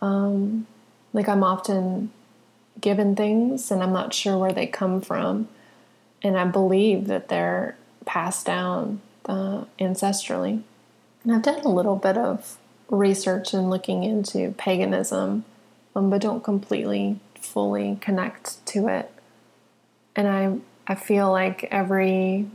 [0.00, 0.66] Um,
[1.12, 2.10] like I'm often
[2.80, 5.48] given things, and I'm not sure where they come from,
[6.22, 10.62] and I believe that they're passed down uh, ancestrally.
[11.24, 12.58] And I've done a little bit of
[12.88, 15.44] research and looking into paganism
[15.96, 19.10] um, but don't completely fully connect to it.
[20.14, 22.46] And I I feel like every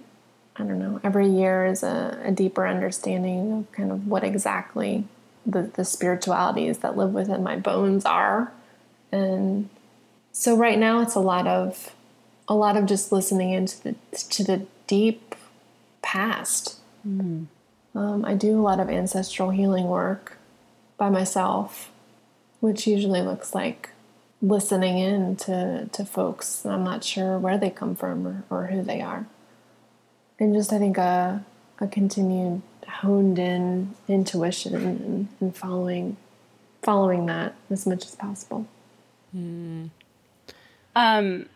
[0.55, 5.05] I don't know every year is a, a deeper understanding of kind of what exactly
[5.45, 8.51] the, the spiritualities that live within my bones are.
[9.11, 9.69] And
[10.31, 11.93] so right now it's a lot of
[12.47, 13.95] a lot of just listening into the
[14.29, 15.35] to the deep
[16.01, 16.79] past.
[17.07, 17.47] Mm.
[17.93, 20.37] Um, I do a lot of ancestral healing work
[20.97, 21.91] by myself,
[22.59, 23.89] which usually looks like
[24.41, 26.65] listening in to, to folks.
[26.65, 29.25] I'm not sure where they come from or, or who they are.
[30.39, 31.45] And just, I think, a,
[31.79, 36.17] a continued honed in intuition and, and following
[36.81, 38.65] following that as much as possible.
[39.35, 39.91] Mm.
[40.95, 41.47] Um,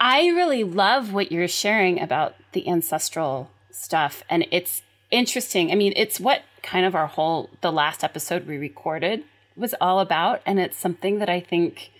[0.00, 5.72] I really love what you're sharing about the ancestral stuff, and it's interesting.
[5.72, 9.24] I mean, it's what kind of our whole the last episode we recorded
[9.56, 11.90] was all about, and it's something that I think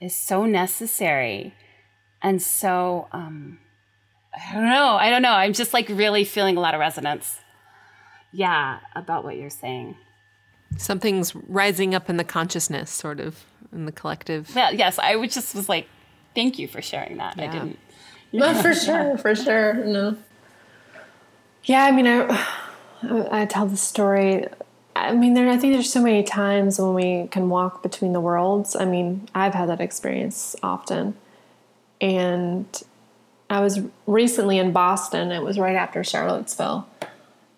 [0.00, 1.54] is so necessary
[2.22, 3.58] and so um,
[4.34, 4.96] I don't know.
[4.96, 5.32] I don't know.
[5.32, 7.38] I'm just like really feeling a lot of resonance.
[8.32, 9.96] Yeah, about what you're saying.
[10.76, 14.50] Something's rising up in the consciousness, sort of in the collective.
[14.54, 14.98] Yeah, yes.
[14.98, 15.86] I would just was like,
[16.36, 17.36] thank you for sharing that.
[17.36, 17.44] Yeah.
[17.44, 17.78] I didn't.
[18.32, 19.74] No, for sure, for sure.
[19.74, 20.16] No.
[21.64, 22.46] Yeah, I mean, I
[23.30, 24.46] I tell the story.
[24.94, 25.48] I mean, there.
[25.48, 28.76] I think there's so many times when we can walk between the worlds.
[28.76, 31.16] I mean, I've had that experience often,
[32.00, 32.66] and
[33.50, 35.32] I was recently in Boston.
[35.32, 36.86] It was right after Charlottesville,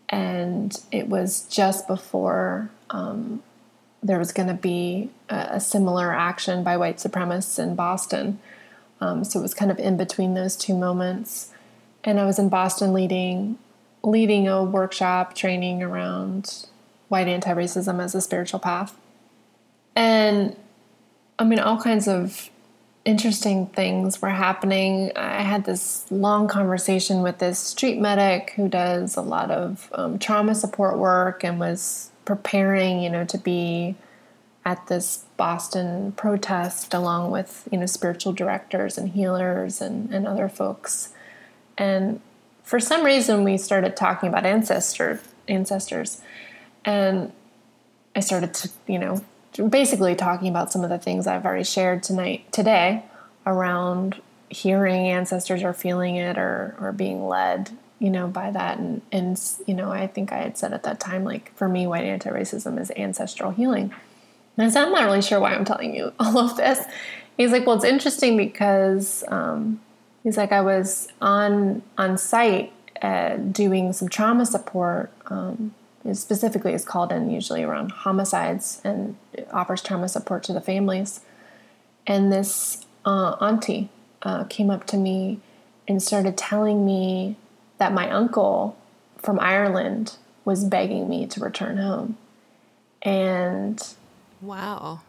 [0.08, 3.42] and it was just before um,
[4.02, 8.38] there was going to be a, a, similar action by white supremacists in Boston.
[9.00, 11.52] Um, so it was kind of in between those two moments,
[12.04, 13.58] and I was in Boston leading
[14.02, 16.66] leading a workshop training around
[17.08, 18.96] white anti racism as a spiritual path.
[19.96, 20.56] And
[21.38, 22.50] I mean, all kinds of
[23.04, 25.12] interesting things were happening.
[25.16, 30.18] I had this long conversation with this street medic who does a lot of um,
[30.18, 33.96] trauma support work and was preparing, you know, to be
[34.68, 40.46] at this Boston protest along with, you know, spiritual directors and healers and, and other
[40.46, 41.14] folks.
[41.78, 42.20] And
[42.64, 46.20] for some reason we started talking about ancestor ancestors.
[46.84, 47.32] And
[48.16, 49.22] i started to you know
[49.68, 53.04] basically talking about some of the things i've already shared tonight today
[53.46, 58.78] around hearing ancestors or feeling it or or being led you know by that.
[58.78, 61.86] And and you know i think i had said at that time like for me
[61.86, 63.94] white anti-racism is ancestral healing
[64.58, 66.80] i said i'm not really sure why i'm telling you all of this
[67.36, 69.80] he's like well it's interesting because um,
[70.22, 75.10] He's like, I was on on site uh, doing some trauma support.
[75.26, 75.74] Um,
[76.12, 79.16] specifically, is called in usually around homicides and
[79.52, 81.20] offers trauma support to the families.
[82.06, 83.88] And this uh, auntie
[84.22, 85.40] uh, came up to me
[85.86, 87.36] and started telling me
[87.78, 88.76] that my uncle
[89.16, 92.18] from Ireland was begging me to return home.
[93.00, 93.82] And
[94.40, 95.00] wow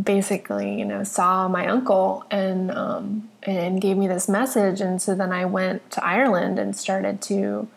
[0.00, 4.80] basically, you know, saw my uncle and um, and gave me this message.
[4.80, 7.68] And so then I went to Ireland and started to,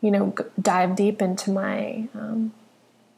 [0.00, 2.52] you know, dive deep into my um,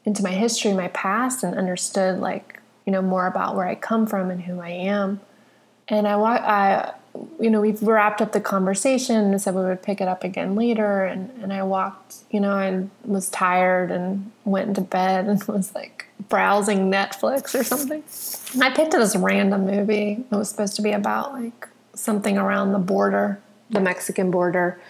[0.04, 4.06] into my history, my past, and understood like you know more about where I come
[4.06, 5.20] from and who I am.
[5.88, 6.94] And I, I
[7.40, 10.54] you know, we've wrapped up the conversation and said we would pick it up again
[10.54, 11.04] later.
[11.04, 15.74] And, and I walked, you know, I was tired and went into bed and was
[15.74, 18.02] like browsing Netflix or something.
[18.54, 20.24] And I picked this random movie.
[20.30, 23.40] It was supposed to be about like something around the border,
[23.70, 24.80] the Mexican border.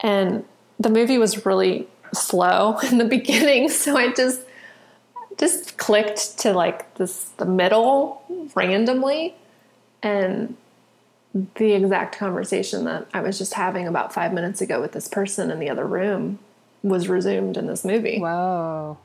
[0.00, 0.44] And
[0.78, 3.68] the movie was really slow in the beginning.
[3.78, 4.40] So I just,
[5.36, 8.22] just clicked to like this, the middle
[8.54, 9.34] randomly.
[10.02, 10.56] And
[11.34, 15.50] the exact conversation that I was just having about five minutes ago with this person
[15.50, 16.38] in the other room
[16.82, 18.18] was resumed in this movie.
[18.18, 18.98] Wow.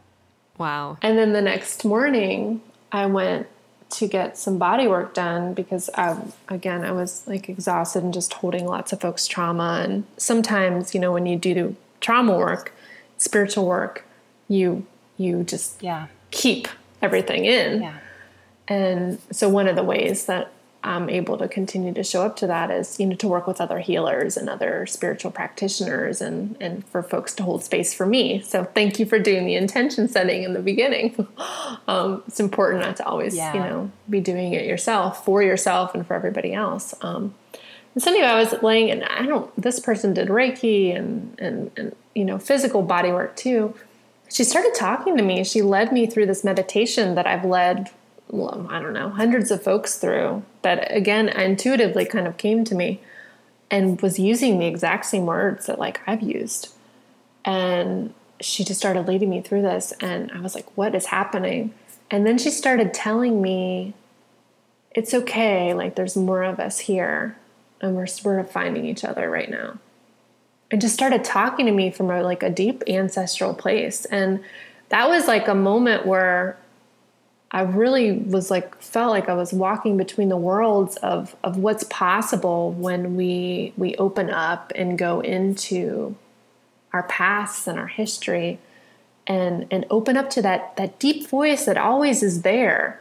[0.57, 0.97] Wow.
[1.01, 2.61] And then the next morning,
[2.91, 3.47] I went
[3.91, 6.17] to get some body work done because I,
[6.47, 9.83] again, I was like exhausted and just holding lots of folks' trauma.
[9.83, 12.73] And sometimes, you know, when you do trauma work,
[13.17, 14.05] spiritual work,
[14.47, 14.85] you
[15.17, 16.67] you just yeah keep
[17.01, 17.83] everything in.
[17.83, 17.97] Yeah.
[18.67, 20.51] And so one of the ways that
[20.83, 23.61] I'm able to continue to show up to that is, you know, to work with
[23.61, 28.41] other healers and other spiritual practitioners and, and for folks to hold space for me.
[28.41, 31.27] So thank you for doing the intention setting in the beginning.
[31.87, 33.53] um, it's important not to always, yeah.
[33.53, 36.93] you know, be doing it yourself for yourself and for everybody else.
[37.01, 37.33] Um,
[37.93, 41.71] and so anyway, I was laying and I don't, this person did Reiki and, and,
[41.77, 43.73] and, you know, physical body work too.
[44.29, 45.45] She started talking to me.
[45.45, 47.89] She led me through this meditation that I've led
[48.33, 52.99] I don't know, hundreds of folks through that again intuitively kind of came to me
[53.69, 56.73] and was using the exact same words that like I've used.
[57.45, 61.73] And she just started leading me through this and I was like, what is happening?
[62.09, 63.93] And then she started telling me
[64.91, 67.37] it's okay, like there's more of us here.
[67.81, 69.77] and we're sort of finding each other right now.
[70.71, 74.05] And just started talking to me from a, like a deep ancestral place.
[74.05, 74.43] And
[74.89, 76.57] that was like a moment where
[77.53, 81.83] I really was like felt like I was walking between the worlds of of what's
[81.83, 86.15] possible when we we open up and go into
[86.91, 88.59] our pasts and our history
[89.27, 92.99] and and open up to that that deep voice that always is there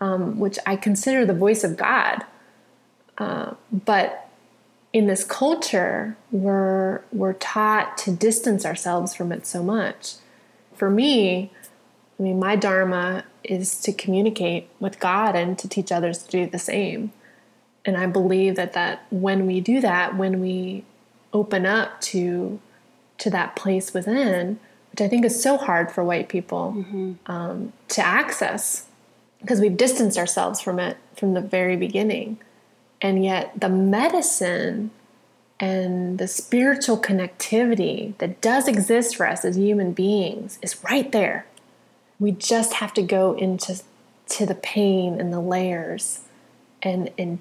[0.00, 2.24] um, which I consider the voice of God.
[3.18, 4.30] Uh, but
[4.92, 10.14] in this culture we're we're taught to distance ourselves from it so much.
[10.76, 11.50] For me
[12.18, 16.46] I mean my dharma is to communicate with God and to teach others to do
[16.46, 17.12] the same
[17.84, 20.84] and I believe that that when we do that when we
[21.32, 22.60] open up to
[23.18, 24.60] to that place within,
[24.92, 27.12] which I think is so hard for white people mm-hmm.
[27.26, 28.86] um, to access
[29.40, 32.38] because we've distanced ourselves from it from the very beginning.
[33.00, 34.90] And yet, the medicine
[35.60, 41.46] and the spiritual connectivity that does exist for us as human beings is right there.
[42.20, 43.80] We just have to go into
[44.30, 46.20] to the pain and the layers
[46.82, 47.38] and, and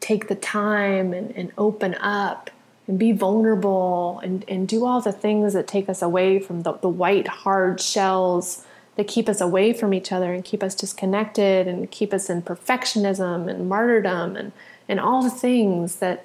[0.00, 2.50] take the time and, and open up
[2.86, 6.72] and be vulnerable and, and do all the things that take us away from the,
[6.74, 8.64] the white, hard shells
[8.96, 12.42] that keep us away from each other and keep us disconnected and keep us in
[12.42, 14.52] perfectionism and martyrdom and,
[14.88, 16.24] and all the things that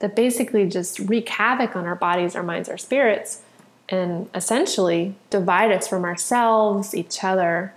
[0.00, 3.40] that basically just wreak havoc on our bodies, our minds, our spirits,
[3.88, 7.74] and essentially divide us from ourselves, each other,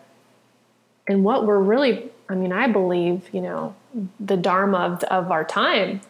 [1.08, 3.76] and what we're really, I mean, I believe, you know,
[4.20, 6.02] the dharma of, of our time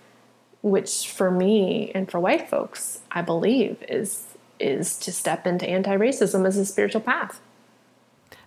[0.62, 4.24] which for me and for white folks, I believe is
[4.60, 7.40] is to step into anti-racism as a spiritual path.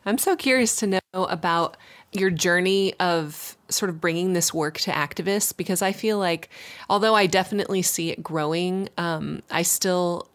[0.04, 1.76] I'm so curious to know about
[2.10, 6.48] your journey of sort of bringing this work to activists because I feel like,
[6.88, 10.28] although I definitely see it growing, um, I still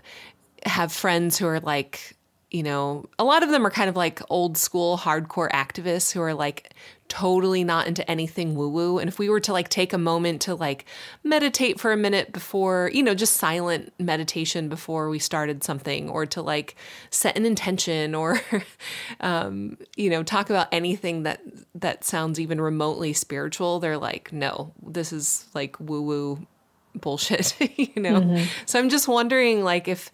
[0.66, 2.16] have friends who are like,
[2.52, 6.22] you know, a lot of them are kind of like old school hardcore activists who
[6.22, 6.74] are like
[7.08, 8.98] totally not into anything woo woo.
[8.98, 10.86] And if we were to like take a moment to like
[11.24, 16.26] meditate for a minute before, you know, just silent meditation before we started something or
[16.28, 16.76] to like
[17.10, 18.42] set an intention or,
[19.20, 21.42] um, you know, talk about anything that,
[21.76, 26.48] that sounds even remotely spiritual, they're like, no, this is like woo woo
[27.02, 28.22] bullshit, you know?
[28.22, 28.46] Mm-hmm.
[28.66, 30.12] So I'm just wondering like if,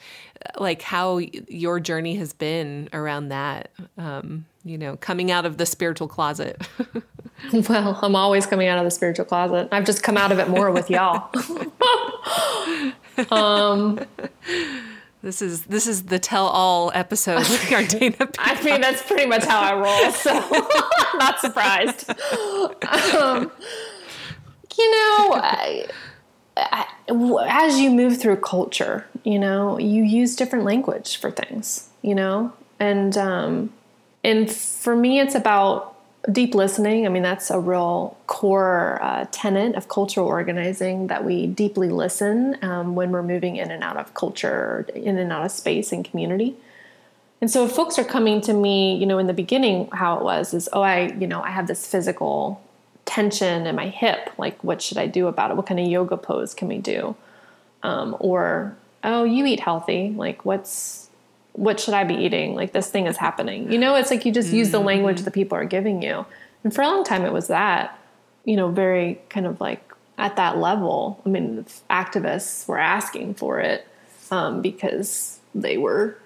[0.58, 3.72] like how your journey has been around that.
[3.98, 6.62] Um, you know, coming out of the spiritual closet?
[7.70, 9.70] well, I'm always coming out of the spiritual closet.
[9.72, 11.30] I've just come out of it more with y'all.
[13.32, 14.00] um,
[15.24, 17.44] this is this is the tell all episode
[18.40, 20.12] I mean, that's pretty much how I roll.
[20.12, 22.10] So I'm not surprised.
[23.16, 23.52] Um,
[24.78, 25.88] you know, I,
[26.58, 31.90] as you move through culture, you know, you use different language for things.
[32.02, 33.74] You know, and um,
[34.24, 35.96] and for me, it's about
[36.32, 37.06] deep listening.
[37.06, 42.58] I mean, that's a real core uh, tenet of cultural organizing that we deeply listen
[42.62, 46.06] um, when we're moving in and out of culture, in and out of space and
[46.06, 46.56] community.
[47.40, 50.24] And so, if folks are coming to me, you know, in the beginning, how it
[50.24, 52.62] was is, oh, I, you know, I have this physical
[53.12, 54.32] tension in my hip.
[54.38, 55.58] Like, what should I do about it?
[55.58, 57.16] What kind of yoga pose can we do?
[57.84, 60.14] Um, or, oh, you eat healthy.
[60.16, 61.10] Like, what's
[61.54, 62.56] what should I be eating?
[62.56, 63.72] Like this thing is happening.
[63.72, 64.58] You know, it's like you just mm-hmm.
[64.58, 66.26] use the language that people are giving you.
[66.64, 68.00] And for a long time it was that,
[68.46, 69.84] you know, very kind of like
[70.18, 71.22] at that level.
[71.26, 73.86] I mean, activists were asking for it
[74.30, 76.18] um, because they were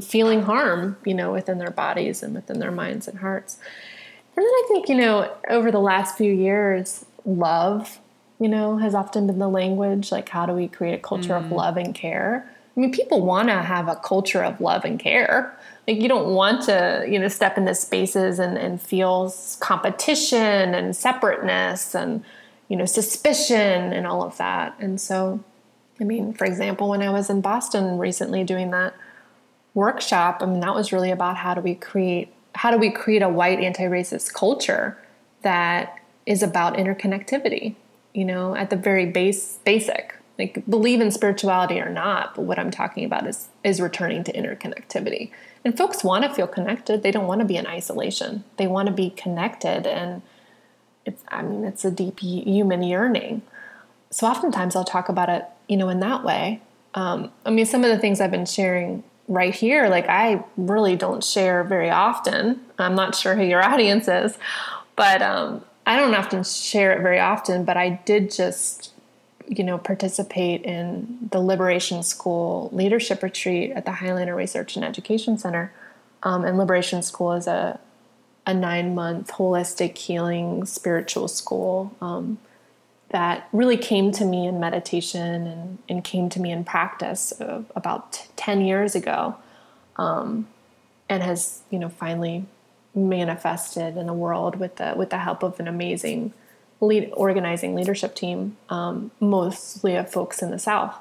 [0.00, 3.58] feeling harm, you know, within their bodies and within their minds and hearts.
[4.38, 7.98] And then I think, you know, over the last few years, love,
[8.38, 10.12] you know, has often been the language.
[10.12, 11.44] Like, how do we create a culture mm.
[11.44, 12.48] of love and care?
[12.76, 15.58] I mean, people want to have a culture of love and care.
[15.88, 20.94] Like you don't want to, you know, step into spaces and, and feel competition and
[20.94, 22.24] separateness and,
[22.68, 24.76] you know, suspicion and all of that.
[24.78, 25.42] And so,
[26.00, 28.94] I mean, for example, when I was in Boston recently doing that
[29.74, 33.22] workshop, I mean, that was really about how do we create how do we create
[33.22, 34.98] a white anti-racist culture
[35.42, 37.74] that is about interconnectivity,
[38.12, 40.14] you know, at the very base basic?
[40.38, 44.32] Like believe in spirituality or not but what i'm talking about is is returning to
[44.32, 45.32] interconnectivity.
[45.64, 47.02] And folks want to feel connected.
[47.02, 48.44] They don't want to be in isolation.
[48.56, 50.22] They want to be connected and
[51.04, 53.42] it's i mean it's a deep human yearning.
[54.10, 56.62] So oftentimes i'll talk about it you know in that way.
[56.94, 60.96] Um, i mean some of the things i've been sharing right here like i really
[60.96, 64.38] don't share very often i'm not sure who your audience is
[64.96, 68.92] but um, i don't often share it very often but i did just
[69.48, 75.38] you know, participate in the Liberation School leadership retreat at the Highlander Research and Education
[75.38, 75.72] Center.
[76.22, 77.80] Um, and Liberation School is a
[78.46, 82.38] a nine month holistic healing spiritual school um,
[83.10, 87.32] that really came to me in meditation and, and came to me in practice
[87.74, 89.36] about 10 years ago
[89.96, 90.46] um,
[91.08, 92.44] and has you know finally
[92.94, 96.32] manifested in the world with the with the help of an amazing
[96.80, 100.96] lead, organizing leadership team um, mostly of folks in the south.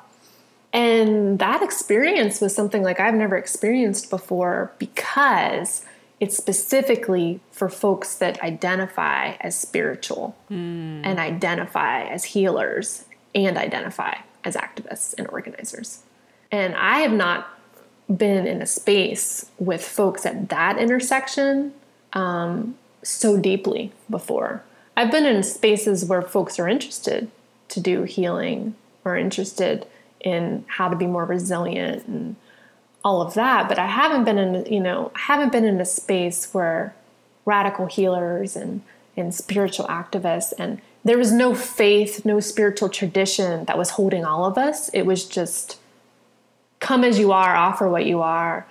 [0.74, 5.86] And that experience was something like i've never experienced before because
[6.20, 11.02] it's specifically for folks that identify as spiritual mm.
[11.04, 13.06] and identify as healers
[13.36, 16.04] and identify as activists and organizers.
[16.52, 17.48] And I have not
[18.16, 21.74] been in a space with folks at that intersection
[22.14, 24.64] um, so deeply before.
[24.96, 27.30] I've been in spaces where folks are interested
[27.70, 29.86] to do healing or interested
[30.22, 32.36] in how to be more resilient and
[33.08, 35.86] all of that but i haven't been in you know i haven't been in a
[35.86, 36.94] space where
[37.46, 38.82] radical healers and
[39.16, 44.44] and spiritual activists and there was no faith no spiritual tradition that was holding all
[44.44, 44.90] of us.
[44.90, 45.80] It was just
[46.82, 48.68] come as you are offer what you are.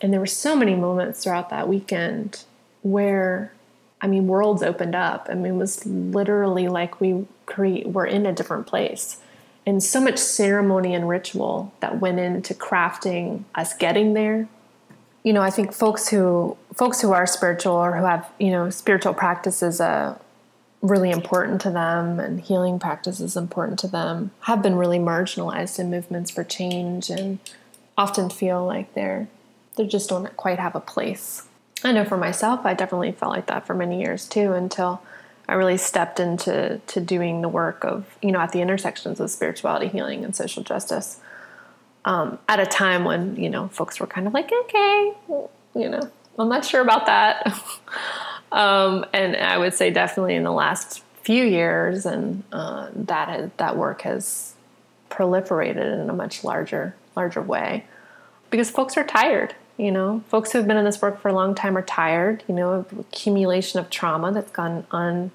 [0.00, 2.44] And there were so many moments throughout that weekend
[2.82, 3.52] where
[4.00, 5.26] i mean worlds opened up.
[5.28, 9.18] I mean it was literally like we create were in a different place
[9.66, 14.48] and so much ceremony and ritual that went into crafting us getting there.
[15.22, 18.68] You know i think folks who folks who are spiritual or who have you know
[18.68, 20.18] spiritual practices uh,
[20.82, 25.90] really important to them and healing practices important to them have been really marginalized in
[25.90, 27.38] movements for change and
[27.96, 29.26] often feel like they're
[29.76, 31.48] they just don't quite have a place.
[31.82, 35.00] I know for myself i definitely felt like that for many years too until
[35.48, 39.30] I really stepped into to doing the work of you know at the intersections of
[39.30, 41.20] spirituality, healing, and social justice.
[42.06, 46.10] Um, at a time when you know folks were kind of like, okay, you know,
[46.38, 47.46] I'm not sure about that.
[48.52, 53.50] um, and I would say definitely in the last few years, and uh, that has,
[53.56, 54.54] that work has
[55.10, 57.84] proliferated in a much larger larger way
[58.50, 61.32] because folks are tired you know, folks who have been in this work for a
[61.32, 62.44] long time are tired.
[62.48, 65.30] You know, accumulation of trauma that's gone un,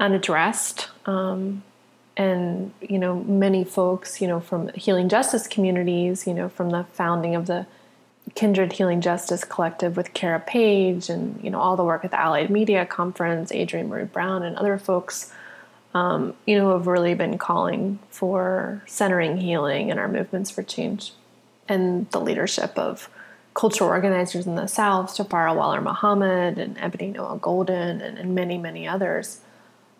[0.00, 0.88] unaddressed.
[1.06, 1.62] Um,
[2.16, 6.84] and you know, many folks, you know, from healing justice communities, you know, from the
[6.92, 7.66] founding of the
[8.34, 12.20] Kindred Healing Justice Collective with Cara Page, and you know, all the work at the
[12.20, 15.32] Allied Media Conference, Adrienne Maree Brown, and other folks.
[15.94, 21.12] Um, you know, have really been calling for centering healing in our movements for change
[21.66, 23.08] and the leadership of
[23.58, 28.56] cultural organizers in the South, Safara Waller Muhammad and Ebony Noelle Golden and, and many,
[28.56, 29.40] many others,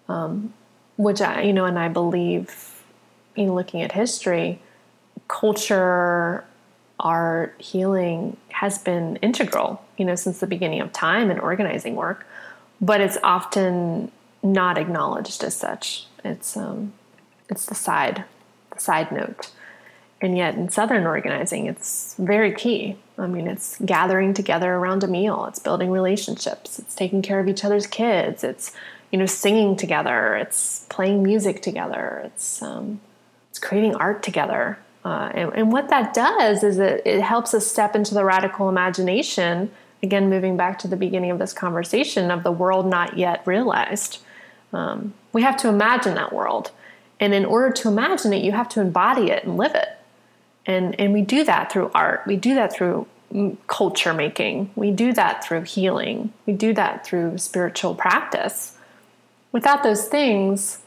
[0.09, 0.55] um,
[0.97, 2.85] which I, you know, and I believe
[3.35, 4.63] in looking at history,
[5.27, 6.45] culture,
[7.01, 12.29] art, healing has been integral, you know, since the beginning of time in organizing work,
[12.81, 16.07] but it's often not acknowledged as such.
[16.25, 16.93] It's um,
[17.49, 18.23] it's the side,
[18.73, 19.51] the side note
[20.21, 22.97] and yet in southern organizing it's very key.
[23.16, 25.47] I mean it's gathering together around a meal.
[25.47, 26.79] It's building relationships.
[26.79, 28.45] It's taking care of each other's kids.
[28.45, 28.73] It's
[29.11, 30.37] you know singing together.
[30.37, 32.23] It's playing music together.
[32.25, 33.01] It's um,
[33.51, 34.79] it's creating art together.
[35.05, 38.69] Uh, and, and, what that does is it, it helps us step into the radical
[38.69, 39.71] imagination
[40.03, 44.21] again moving back to the beginning of this conversation of the world not yet realized.
[44.73, 46.73] Um, we have to imagine that world.
[47.21, 49.98] And in order to imagine it you have to embody it and live it
[50.69, 52.23] and and we do that through art.
[52.27, 53.09] We do that through
[53.66, 54.71] culture making.
[54.77, 56.33] We do that through healing.
[56.47, 58.77] We do that through spiritual practice.
[59.51, 60.79] Without those things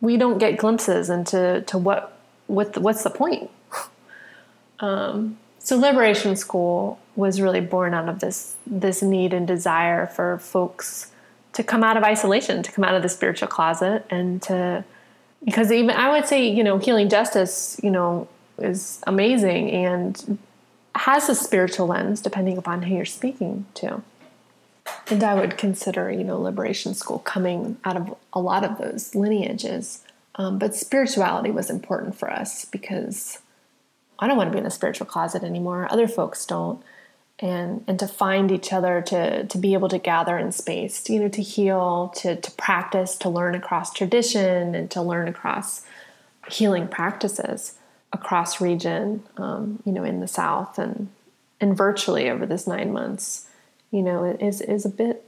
[0.00, 3.50] we don't get glimpses into to what what the, what's the point?
[4.78, 10.38] Um, so liberation school was really born out of this this need and desire for
[10.38, 11.10] folks
[11.54, 14.84] to come out of isolation to come out of the spiritual closet and to
[15.42, 18.28] because even i would say you know healing justice you know
[18.58, 20.38] is amazing and
[20.94, 24.02] has a spiritual lens depending upon who you're speaking to.
[25.08, 29.14] And I would consider, you know, liberation school coming out of a lot of those
[29.14, 30.04] lineages.
[30.36, 33.40] Um, but spirituality was important for us because
[34.18, 35.88] I don't want to be in a spiritual closet anymore.
[35.90, 36.82] Other folks don't.
[37.38, 41.20] And and to find each other, to to be able to gather in space, you
[41.20, 45.84] know, to heal, to to practice, to learn across tradition, and to learn across
[46.48, 47.74] healing practices
[48.16, 51.08] across region, um, you know, in the South and
[51.60, 53.46] and virtually over this nine months,
[53.90, 55.22] you know, is is a bit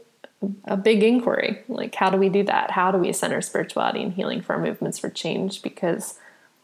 [0.64, 1.62] a big inquiry.
[1.68, 2.70] Like, how do we do that?
[2.70, 5.62] How do we center spirituality and healing for our movements for change?
[5.62, 6.18] Because,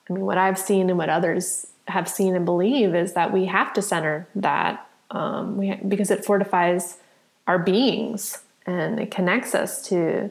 [0.09, 3.47] I mean, what I've seen and what others have seen and believe is that we
[3.47, 6.99] have to center that um, we, because it fortifies
[7.47, 10.31] our beings and it connects us to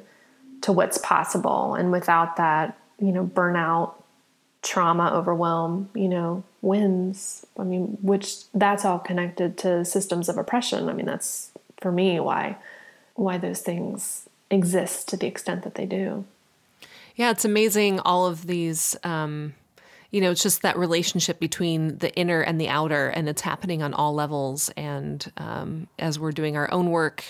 [0.61, 1.75] to what's possible.
[1.75, 3.95] And without that, you know, burnout,
[4.63, 7.45] trauma, overwhelm, you know, wins.
[7.59, 10.89] I mean, which that's all connected to systems of oppression.
[10.89, 12.57] I mean, that's for me why
[13.15, 16.25] why those things exist to the extent that they do.
[17.15, 19.53] Yeah, it's amazing all of these um
[20.13, 23.81] you know, it's just that relationship between the inner and the outer, and it's happening
[23.81, 24.69] on all levels.
[24.77, 27.23] And um, as we're doing our own work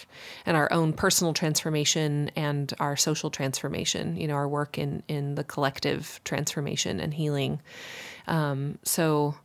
[0.46, 5.36] and our own personal transformation and our social transformation, you know, our work in in
[5.36, 7.62] the collective transformation and healing.
[8.28, 9.36] Um, so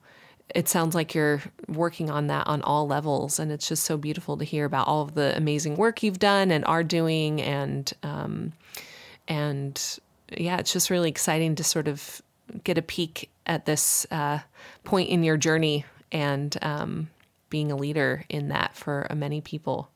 [0.52, 4.36] it sounds like you're working on that on all levels, and it's just so beautiful
[4.38, 8.52] to hear about all of the amazing work you've done and are doing, and um,
[9.28, 10.00] and
[10.36, 12.20] yeah, it's just really exciting to sort of
[12.64, 14.40] get a peek at this uh,
[14.84, 17.10] point in your journey and um,
[17.50, 19.90] being a leader in that for many people.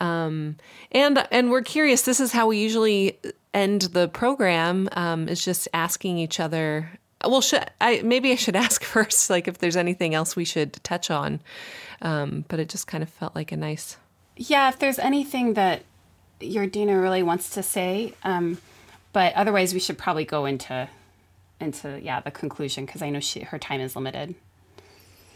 [0.00, 0.56] Um,
[0.92, 2.02] and and we're curious.
[2.02, 3.18] This is how we usually
[3.52, 4.88] end the program.
[4.92, 6.90] Um, is just asking each other.
[7.24, 10.72] Well, should I maybe I should ask first, like if there's anything else we should
[10.84, 11.40] touch on.
[12.00, 13.96] Um, but it just kind of felt like a nice.
[14.36, 15.82] Yeah, if there's anything that
[16.40, 18.58] Jardana really wants to say, um,
[19.12, 20.88] but otherwise we should probably go into
[21.60, 24.34] into yeah the conclusion because I know she her time is limited.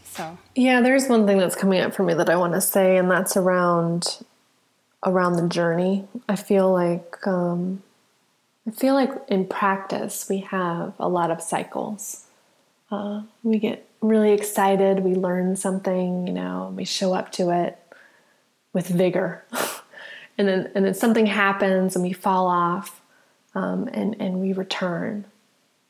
[0.05, 2.97] So yeah, there's one thing that's coming up for me that I want to say,
[2.97, 4.23] and that's around
[5.03, 6.07] around the journey.
[6.29, 7.83] I feel like um,
[8.67, 12.25] I feel like in practice we have a lot of cycles.
[12.91, 17.79] Uh, we get really excited, we learn something, you know, we show up to it
[18.71, 19.43] with vigor,
[20.37, 23.01] and then and then something happens and we fall off,
[23.55, 25.25] um, and and we return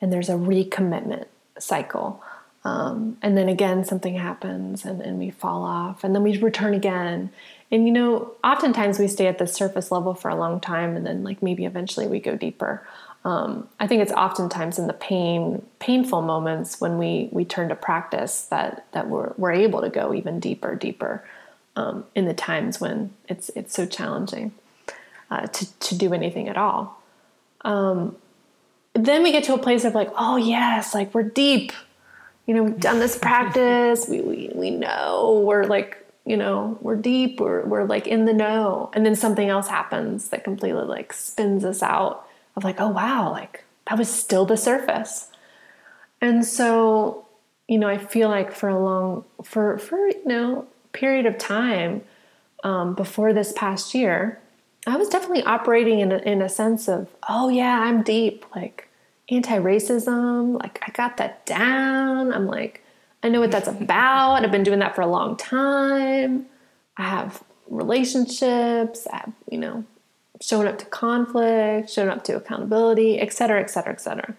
[0.04, 1.26] and there's a recommitment
[1.58, 2.22] cycle.
[2.66, 6.74] Um, and then again, something happens and, and we fall off, and then we return
[6.74, 7.32] again.
[7.72, 11.06] And you know, oftentimes we stay at the surface level for a long time, and
[11.06, 12.86] then like maybe eventually we go deeper.
[13.24, 17.76] Um, I think it's oftentimes in the pain, painful moments when we we turn to
[17.76, 21.26] practice that that we're we're able to go even deeper, deeper.
[21.76, 24.52] Um, in the times when it's it's so challenging
[25.32, 27.02] uh, to to do anything at all.
[27.62, 28.18] Um,
[28.94, 31.72] then we get to a place of like, oh yes, like we're deep.
[32.46, 34.08] You know, we've done this practice.
[34.08, 37.40] We we we know we're like you know we're deep.
[37.40, 38.92] We're we're like in the know.
[38.94, 43.32] And then something else happens that completely like spins us out of like, oh wow,
[43.32, 45.30] like that was still the surface.
[46.22, 47.26] And so,
[47.68, 52.04] you know, I feel like for a long for for you know period of time
[52.64, 54.40] um, before this past year,
[54.86, 58.90] I was definitely operating in a, in a sense of, oh yeah, I'm deep, like
[59.30, 62.34] anti-racism, like I got that down.
[62.34, 62.84] I'm like,
[63.22, 64.44] I know what that's about.
[64.44, 66.48] I've been doing that for a long time.
[66.98, 69.86] I have relationships, I have, you know,
[70.42, 74.36] showing up to conflict, showing up to accountability, et cetera, et cetera, et cetera.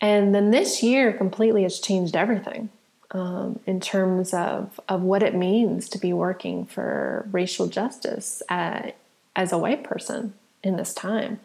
[0.00, 2.70] And then this year completely has changed everything
[3.12, 8.90] um, in terms of, of what it means to be working for racial justice uh,
[9.36, 11.40] as a white person in this time.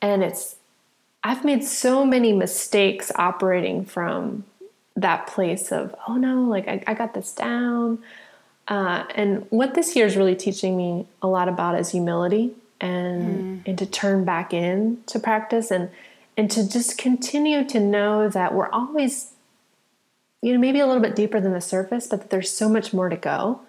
[0.00, 0.56] And it's
[1.24, 4.44] I've made so many mistakes operating from
[4.96, 8.02] that place of, oh no, like I, I got this down.
[8.68, 13.64] Uh, and what this year is really teaching me a lot about is humility and
[13.64, 13.68] mm.
[13.68, 15.88] and to turn back in to practice and
[16.36, 19.32] and to just continue to know that we're always
[20.42, 22.92] you know maybe a little bit deeper than the surface but that there's so much
[22.92, 23.60] more to go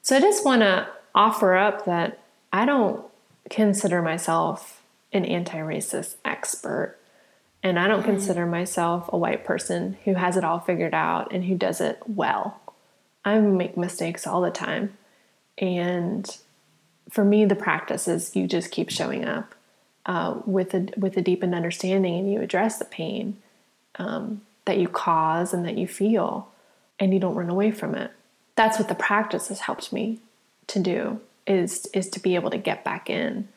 [0.00, 2.20] so i just want to offer up that
[2.52, 3.04] I don't
[3.50, 4.82] consider myself
[5.12, 6.98] an anti racist expert.
[7.62, 8.10] And I don't mm-hmm.
[8.10, 12.00] consider myself a white person who has it all figured out and who does it
[12.06, 12.60] well.
[13.24, 14.96] I make mistakes all the time.
[15.58, 16.28] And
[17.08, 19.54] for me, the practice is you just keep showing up
[20.06, 23.36] uh, with a with a deepened understanding, and you address the pain
[23.96, 26.48] um, that you cause and that you feel,
[26.98, 28.10] and you don't run away from it.
[28.56, 30.18] That's what the practice has helped me
[30.68, 33.48] to do is is to be able to get back in.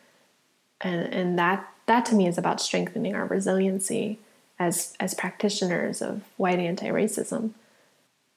[0.82, 4.20] And and that that to me is about strengthening our resiliency
[4.60, 7.52] as as practitioners of white anti-racism.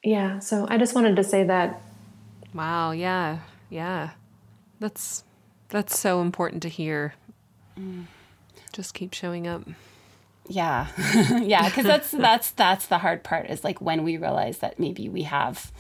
[0.02, 1.80] Yeah so i just wanted to say that.
[2.54, 3.40] Wow yeah
[3.70, 4.10] yeah.
[4.80, 5.24] That's
[5.68, 7.14] that's so important to hear.
[7.78, 8.06] Mm.
[8.72, 9.62] just keep showing up.
[10.48, 10.86] Yeah.
[11.42, 15.08] Yeah because that's that's that's the hard part is like when we realize that maybe
[15.08, 15.70] we have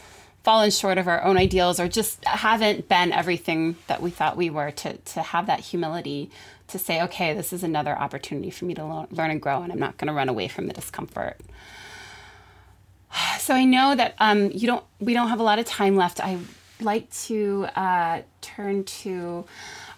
[0.48, 4.48] fallen short of our own ideals or just haven't been everything that we thought we
[4.48, 6.30] were to to have that humility
[6.68, 9.70] to say okay this is another opportunity for me to lo- learn and grow and
[9.70, 11.36] i'm not going to run away from the discomfort.
[13.40, 16.18] So i know that um, you don't we don't have a lot of time left.
[16.18, 16.38] I
[16.80, 19.44] like to uh, turn to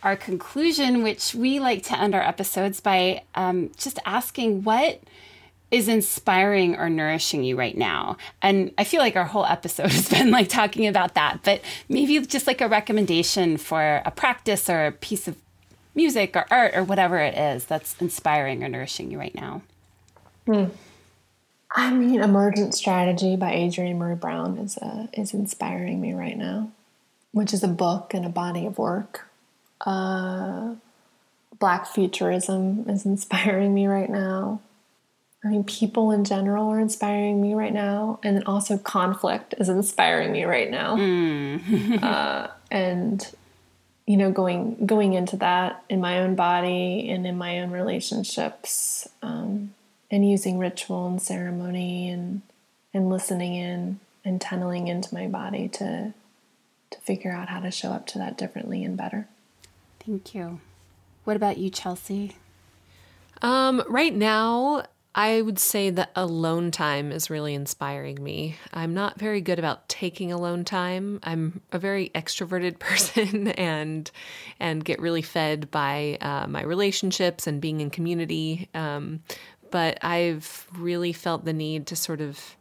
[0.02, 5.00] our conclusion which we like to end our episodes by um, just asking what
[5.70, 8.16] is inspiring or nourishing you right now?
[8.42, 12.18] And I feel like our whole episode has been like talking about that, but maybe
[12.20, 15.36] just like a recommendation for a practice or a piece of
[15.94, 19.62] music or art or whatever it is that's inspiring or nourishing you right now.
[20.46, 20.66] Hmm.
[21.72, 26.72] I mean, Emergent Strategy by Adrienne Maree Brown is uh, is inspiring me right now,
[27.32, 29.28] which is a book and a body of work.
[29.86, 30.74] Uh,
[31.58, 34.60] Black Futurism is inspiring me right now.
[35.44, 39.68] I mean, people in general are inspiring me right now, and then also conflict is
[39.70, 40.96] inspiring me right now.
[40.96, 42.02] Mm.
[42.02, 43.26] uh, and
[44.06, 49.08] you know, going going into that in my own body and in my own relationships,
[49.22, 49.72] um,
[50.10, 52.42] and using ritual and ceremony and
[52.92, 56.12] and listening in and tunneling into my body to
[56.90, 59.28] to figure out how to show up to that differently and better.
[60.00, 60.60] Thank you.
[61.24, 62.36] What about you, Chelsea?
[63.42, 64.84] Um, right now,
[65.14, 68.56] I would say that alone time is really inspiring me.
[68.72, 71.18] I'm not very good about taking alone time.
[71.24, 74.10] I'm a very extroverted person and
[74.60, 78.68] and get really fed by uh, my relationships and being in community.
[78.72, 79.22] Um,
[79.70, 82.56] but I've really felt the need to sort of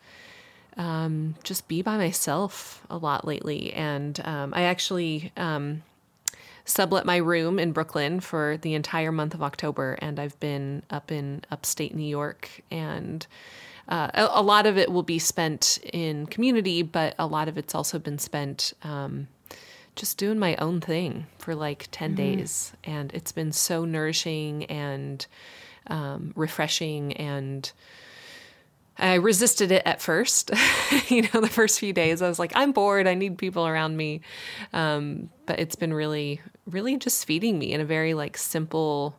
[0.78, 3.74] um, just be by myself a lot lately.
[3.74, 5.84] And um, I actually um,
[6.70, 11.12] sublet my room in Brooklyn for the entire month of October, and I've been up
[11.12, 13.26] in upstate New York, and
[13.88, 17.58] uh, a, a, lot of it will be spent in community, but a lot of
[17.58, 19.28] it's also been spent um,
[19.96, 22.16] just doing my own thing for like 10 mm-hmm.
[22.16, 25.26] days, and it's been so nourishing and
[25.88, 27.72] um, refreshing and
[29.00, 30.52] I resisted it at first.
[31.08, 33.08] you know, the first few days, I was like, I'm bored.
[33.08, 34.22] I need people around me.
[34.74, 39.16] Um, but it's been really, really just feeding me in a very like simple,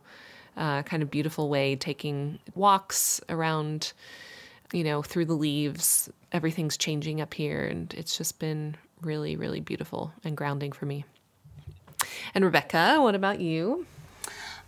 [0.55, 3.93] uh, kind of beautiful way, taking walks around,
[4.71, 6.09] you know, through the leaves.
[6.31, 7.65] Everything's changing up here.
[7.65, 11.05] And it's just been really, really beautiful and grounding for me.
[12.35, 13.87] And Rebecca, what about you?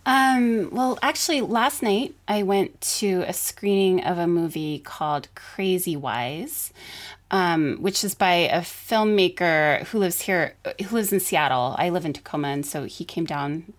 [0.06, 5.96] Um, well, actually, last night I went to a screening of a movie called Crazy
[5.96, 6.74] Wise,
[7.32, 11.76] um, which is by a filmmaker who lives here, who lives in Seattle.
[11.78, 13.74] I live in Tacoma, and so he came down.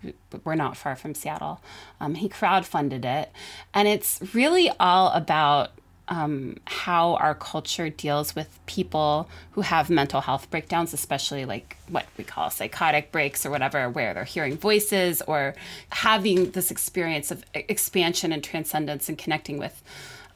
[0.45, 1.61] We're not far from Seattle.
[2.01, 3.31] Um, he crowdfunded it,
[3.75, 5.73] and it's really all about
[6.09, 12.07] um, how our culture deals with people who have mental health breakdowns, especially like what
[12.19, 15.55] we call psychotic breaks or whatever, where they're hearing voices or
[15.91, 19.83] having this experience of expansion and transcendence and connecting with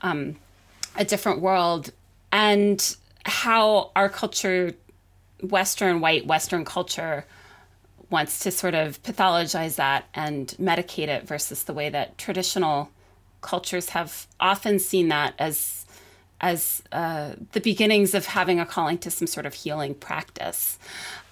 [0.01, 0.37] um,
[0.97, 1.91] a different world,
[2.33, 4.73] and how our culture,
[5.43, 7.27] Western, white Western culture,
[8.11, 12.91] wants to sort of pathologize that and medicate it versus the way that traditional
[13.41, 15.87] cultures have often seen that as
[16.41, 20.79] as uh, the beginnings of having a calling to some sort of healing practice,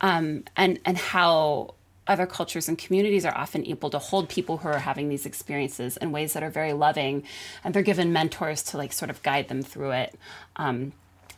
[0.00, 1.74] um, and and how
[2.08, 5.96] other cultures and communities are often able to hold people who are having these experiences
[5.96, 7.22] in ways that are very loving,
[7.64, 10.14] and they're given mentors to like sort of guide them through it,
[10.56, 10.92] um,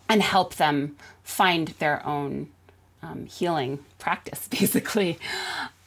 [0.08, 2.48] and help them find their own
[3.02, 5.18] um, healing practice, basically.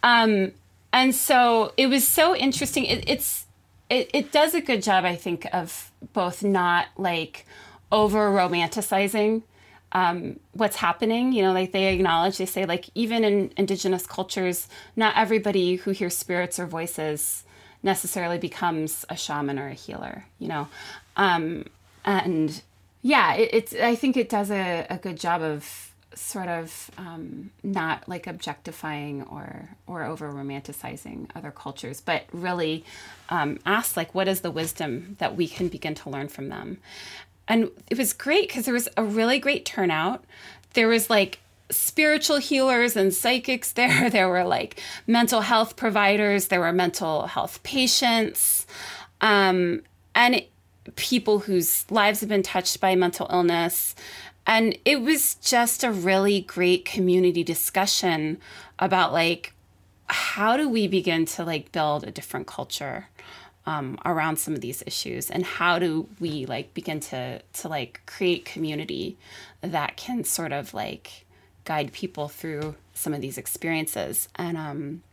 [0.03, 0.51] Um,
[0.93, 2.85] and so it was so interesting.
[2.85, 3.45] It, it's
[3.91, 7.45] it, it does a good job, I think, of both not like
[7.91, 9.43] over romanticizing
[9.91, 11.33] um, what's happening.
[11.33, 15.91] You know, like they acknowledge, they say, like, even in indigenous cultures, not everybody who
[15.91, 17.43] hears spirits or voices
[17.83, 20.69] necessarily becomes a shaman or a healer, you know?
[21.17, 21.65] Um,
[22.05, 22.61] and
[23.01, 27.51] yeah, it, it's, I think it does a, a good job of sort of um,
[27.63, 32.83] not like objectifying or or over romanticizing other cultures, but really
[33.29, 36.77] um, ask like, what is the wisdom that we can begin to learn from them?
[37.47, 40.23] And it was great because there was a really great turnout.
[40.73, 41.39] There was like
[41.69, 44.09] spiritual healers and psychics there.
[44.09, 46.47] There were like mental health providers.
[46.47, 48.65] There were mental health patients,
[49.21, 49.83] um,
[50.15, 50.51] and it,
[50.95, 53.95] people whose lives have been touched by mental illness.
[54.45, 58.39] And it was just a really great community discussion
[58.79, 59.53] about like
[60.07, 63.07] how do we begin to like build a different culture
[63.65, 65.29] um, around some of these issues?
[65.29, 69.17] And how do we like begin to to like create community
[69.61, 71.25] that can sort of like
[71.63, 74.27] guide people through some of these experiences?
[74.35, 75.03] And um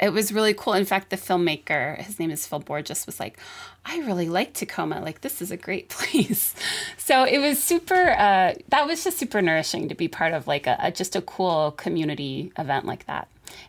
[0.00, 0.74] it was really cool.
[0.74, 3.38] In fact, the filmmaker, his name is Phil Borges, was like,
[3.84, 5.00] I really like Tacoma.
[5.00, 6.54] Like, this is a great place.
[6.96, 10.66] so it was super, uh, that was just super nourishing to be part of like
[10.66, 13.28] a, a, just a cool community event like that.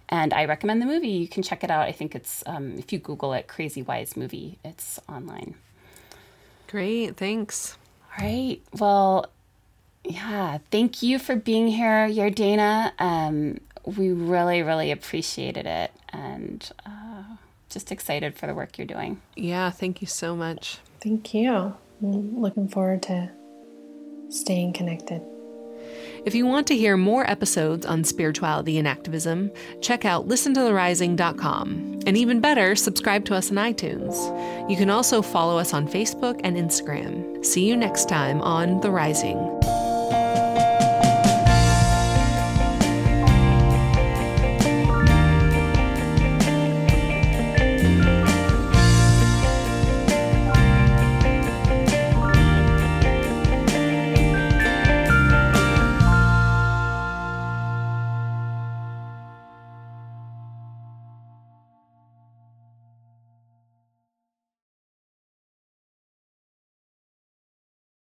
[0.10, 1.08] And I recommend the movie.
[1.10, 1.88] You can check it out.
[1.88, 5.56] I think it's, um, if you Google it, Crazy Wise Movie, it's online.
[6.68, 7.18] Great.
[7.18, 7.78] Thanks.
[8.12, 8.62] All right.
[8.78, 9.26] Well,
[10.04, 10.60] yeah.
[10.72, 12.92] Thank you for being here, Jardana.
[13.00, 13.60] Um,
[13.98, 17.24] we really, really appreciated it and uh,
[17.70, 19.22] just excited for the work you're doing.
[19.36, 20.80] Yeah, thank you so much.
[21.02, 21.76] Thank you.
[22.02, 23.32] I'm looking forward to
[24.30, 25.22] staying connected.
[26.26, 32.00] If you want to hear more episodes on spirituality and activism, check out listentotherising.com.
[32.06, 34.70] And even better, subscribe to us on iTunes.
[34.70, 37.44] You can also follow us on Facebook and Instagram.
[37.46, 39.79] See you next time on The Rising.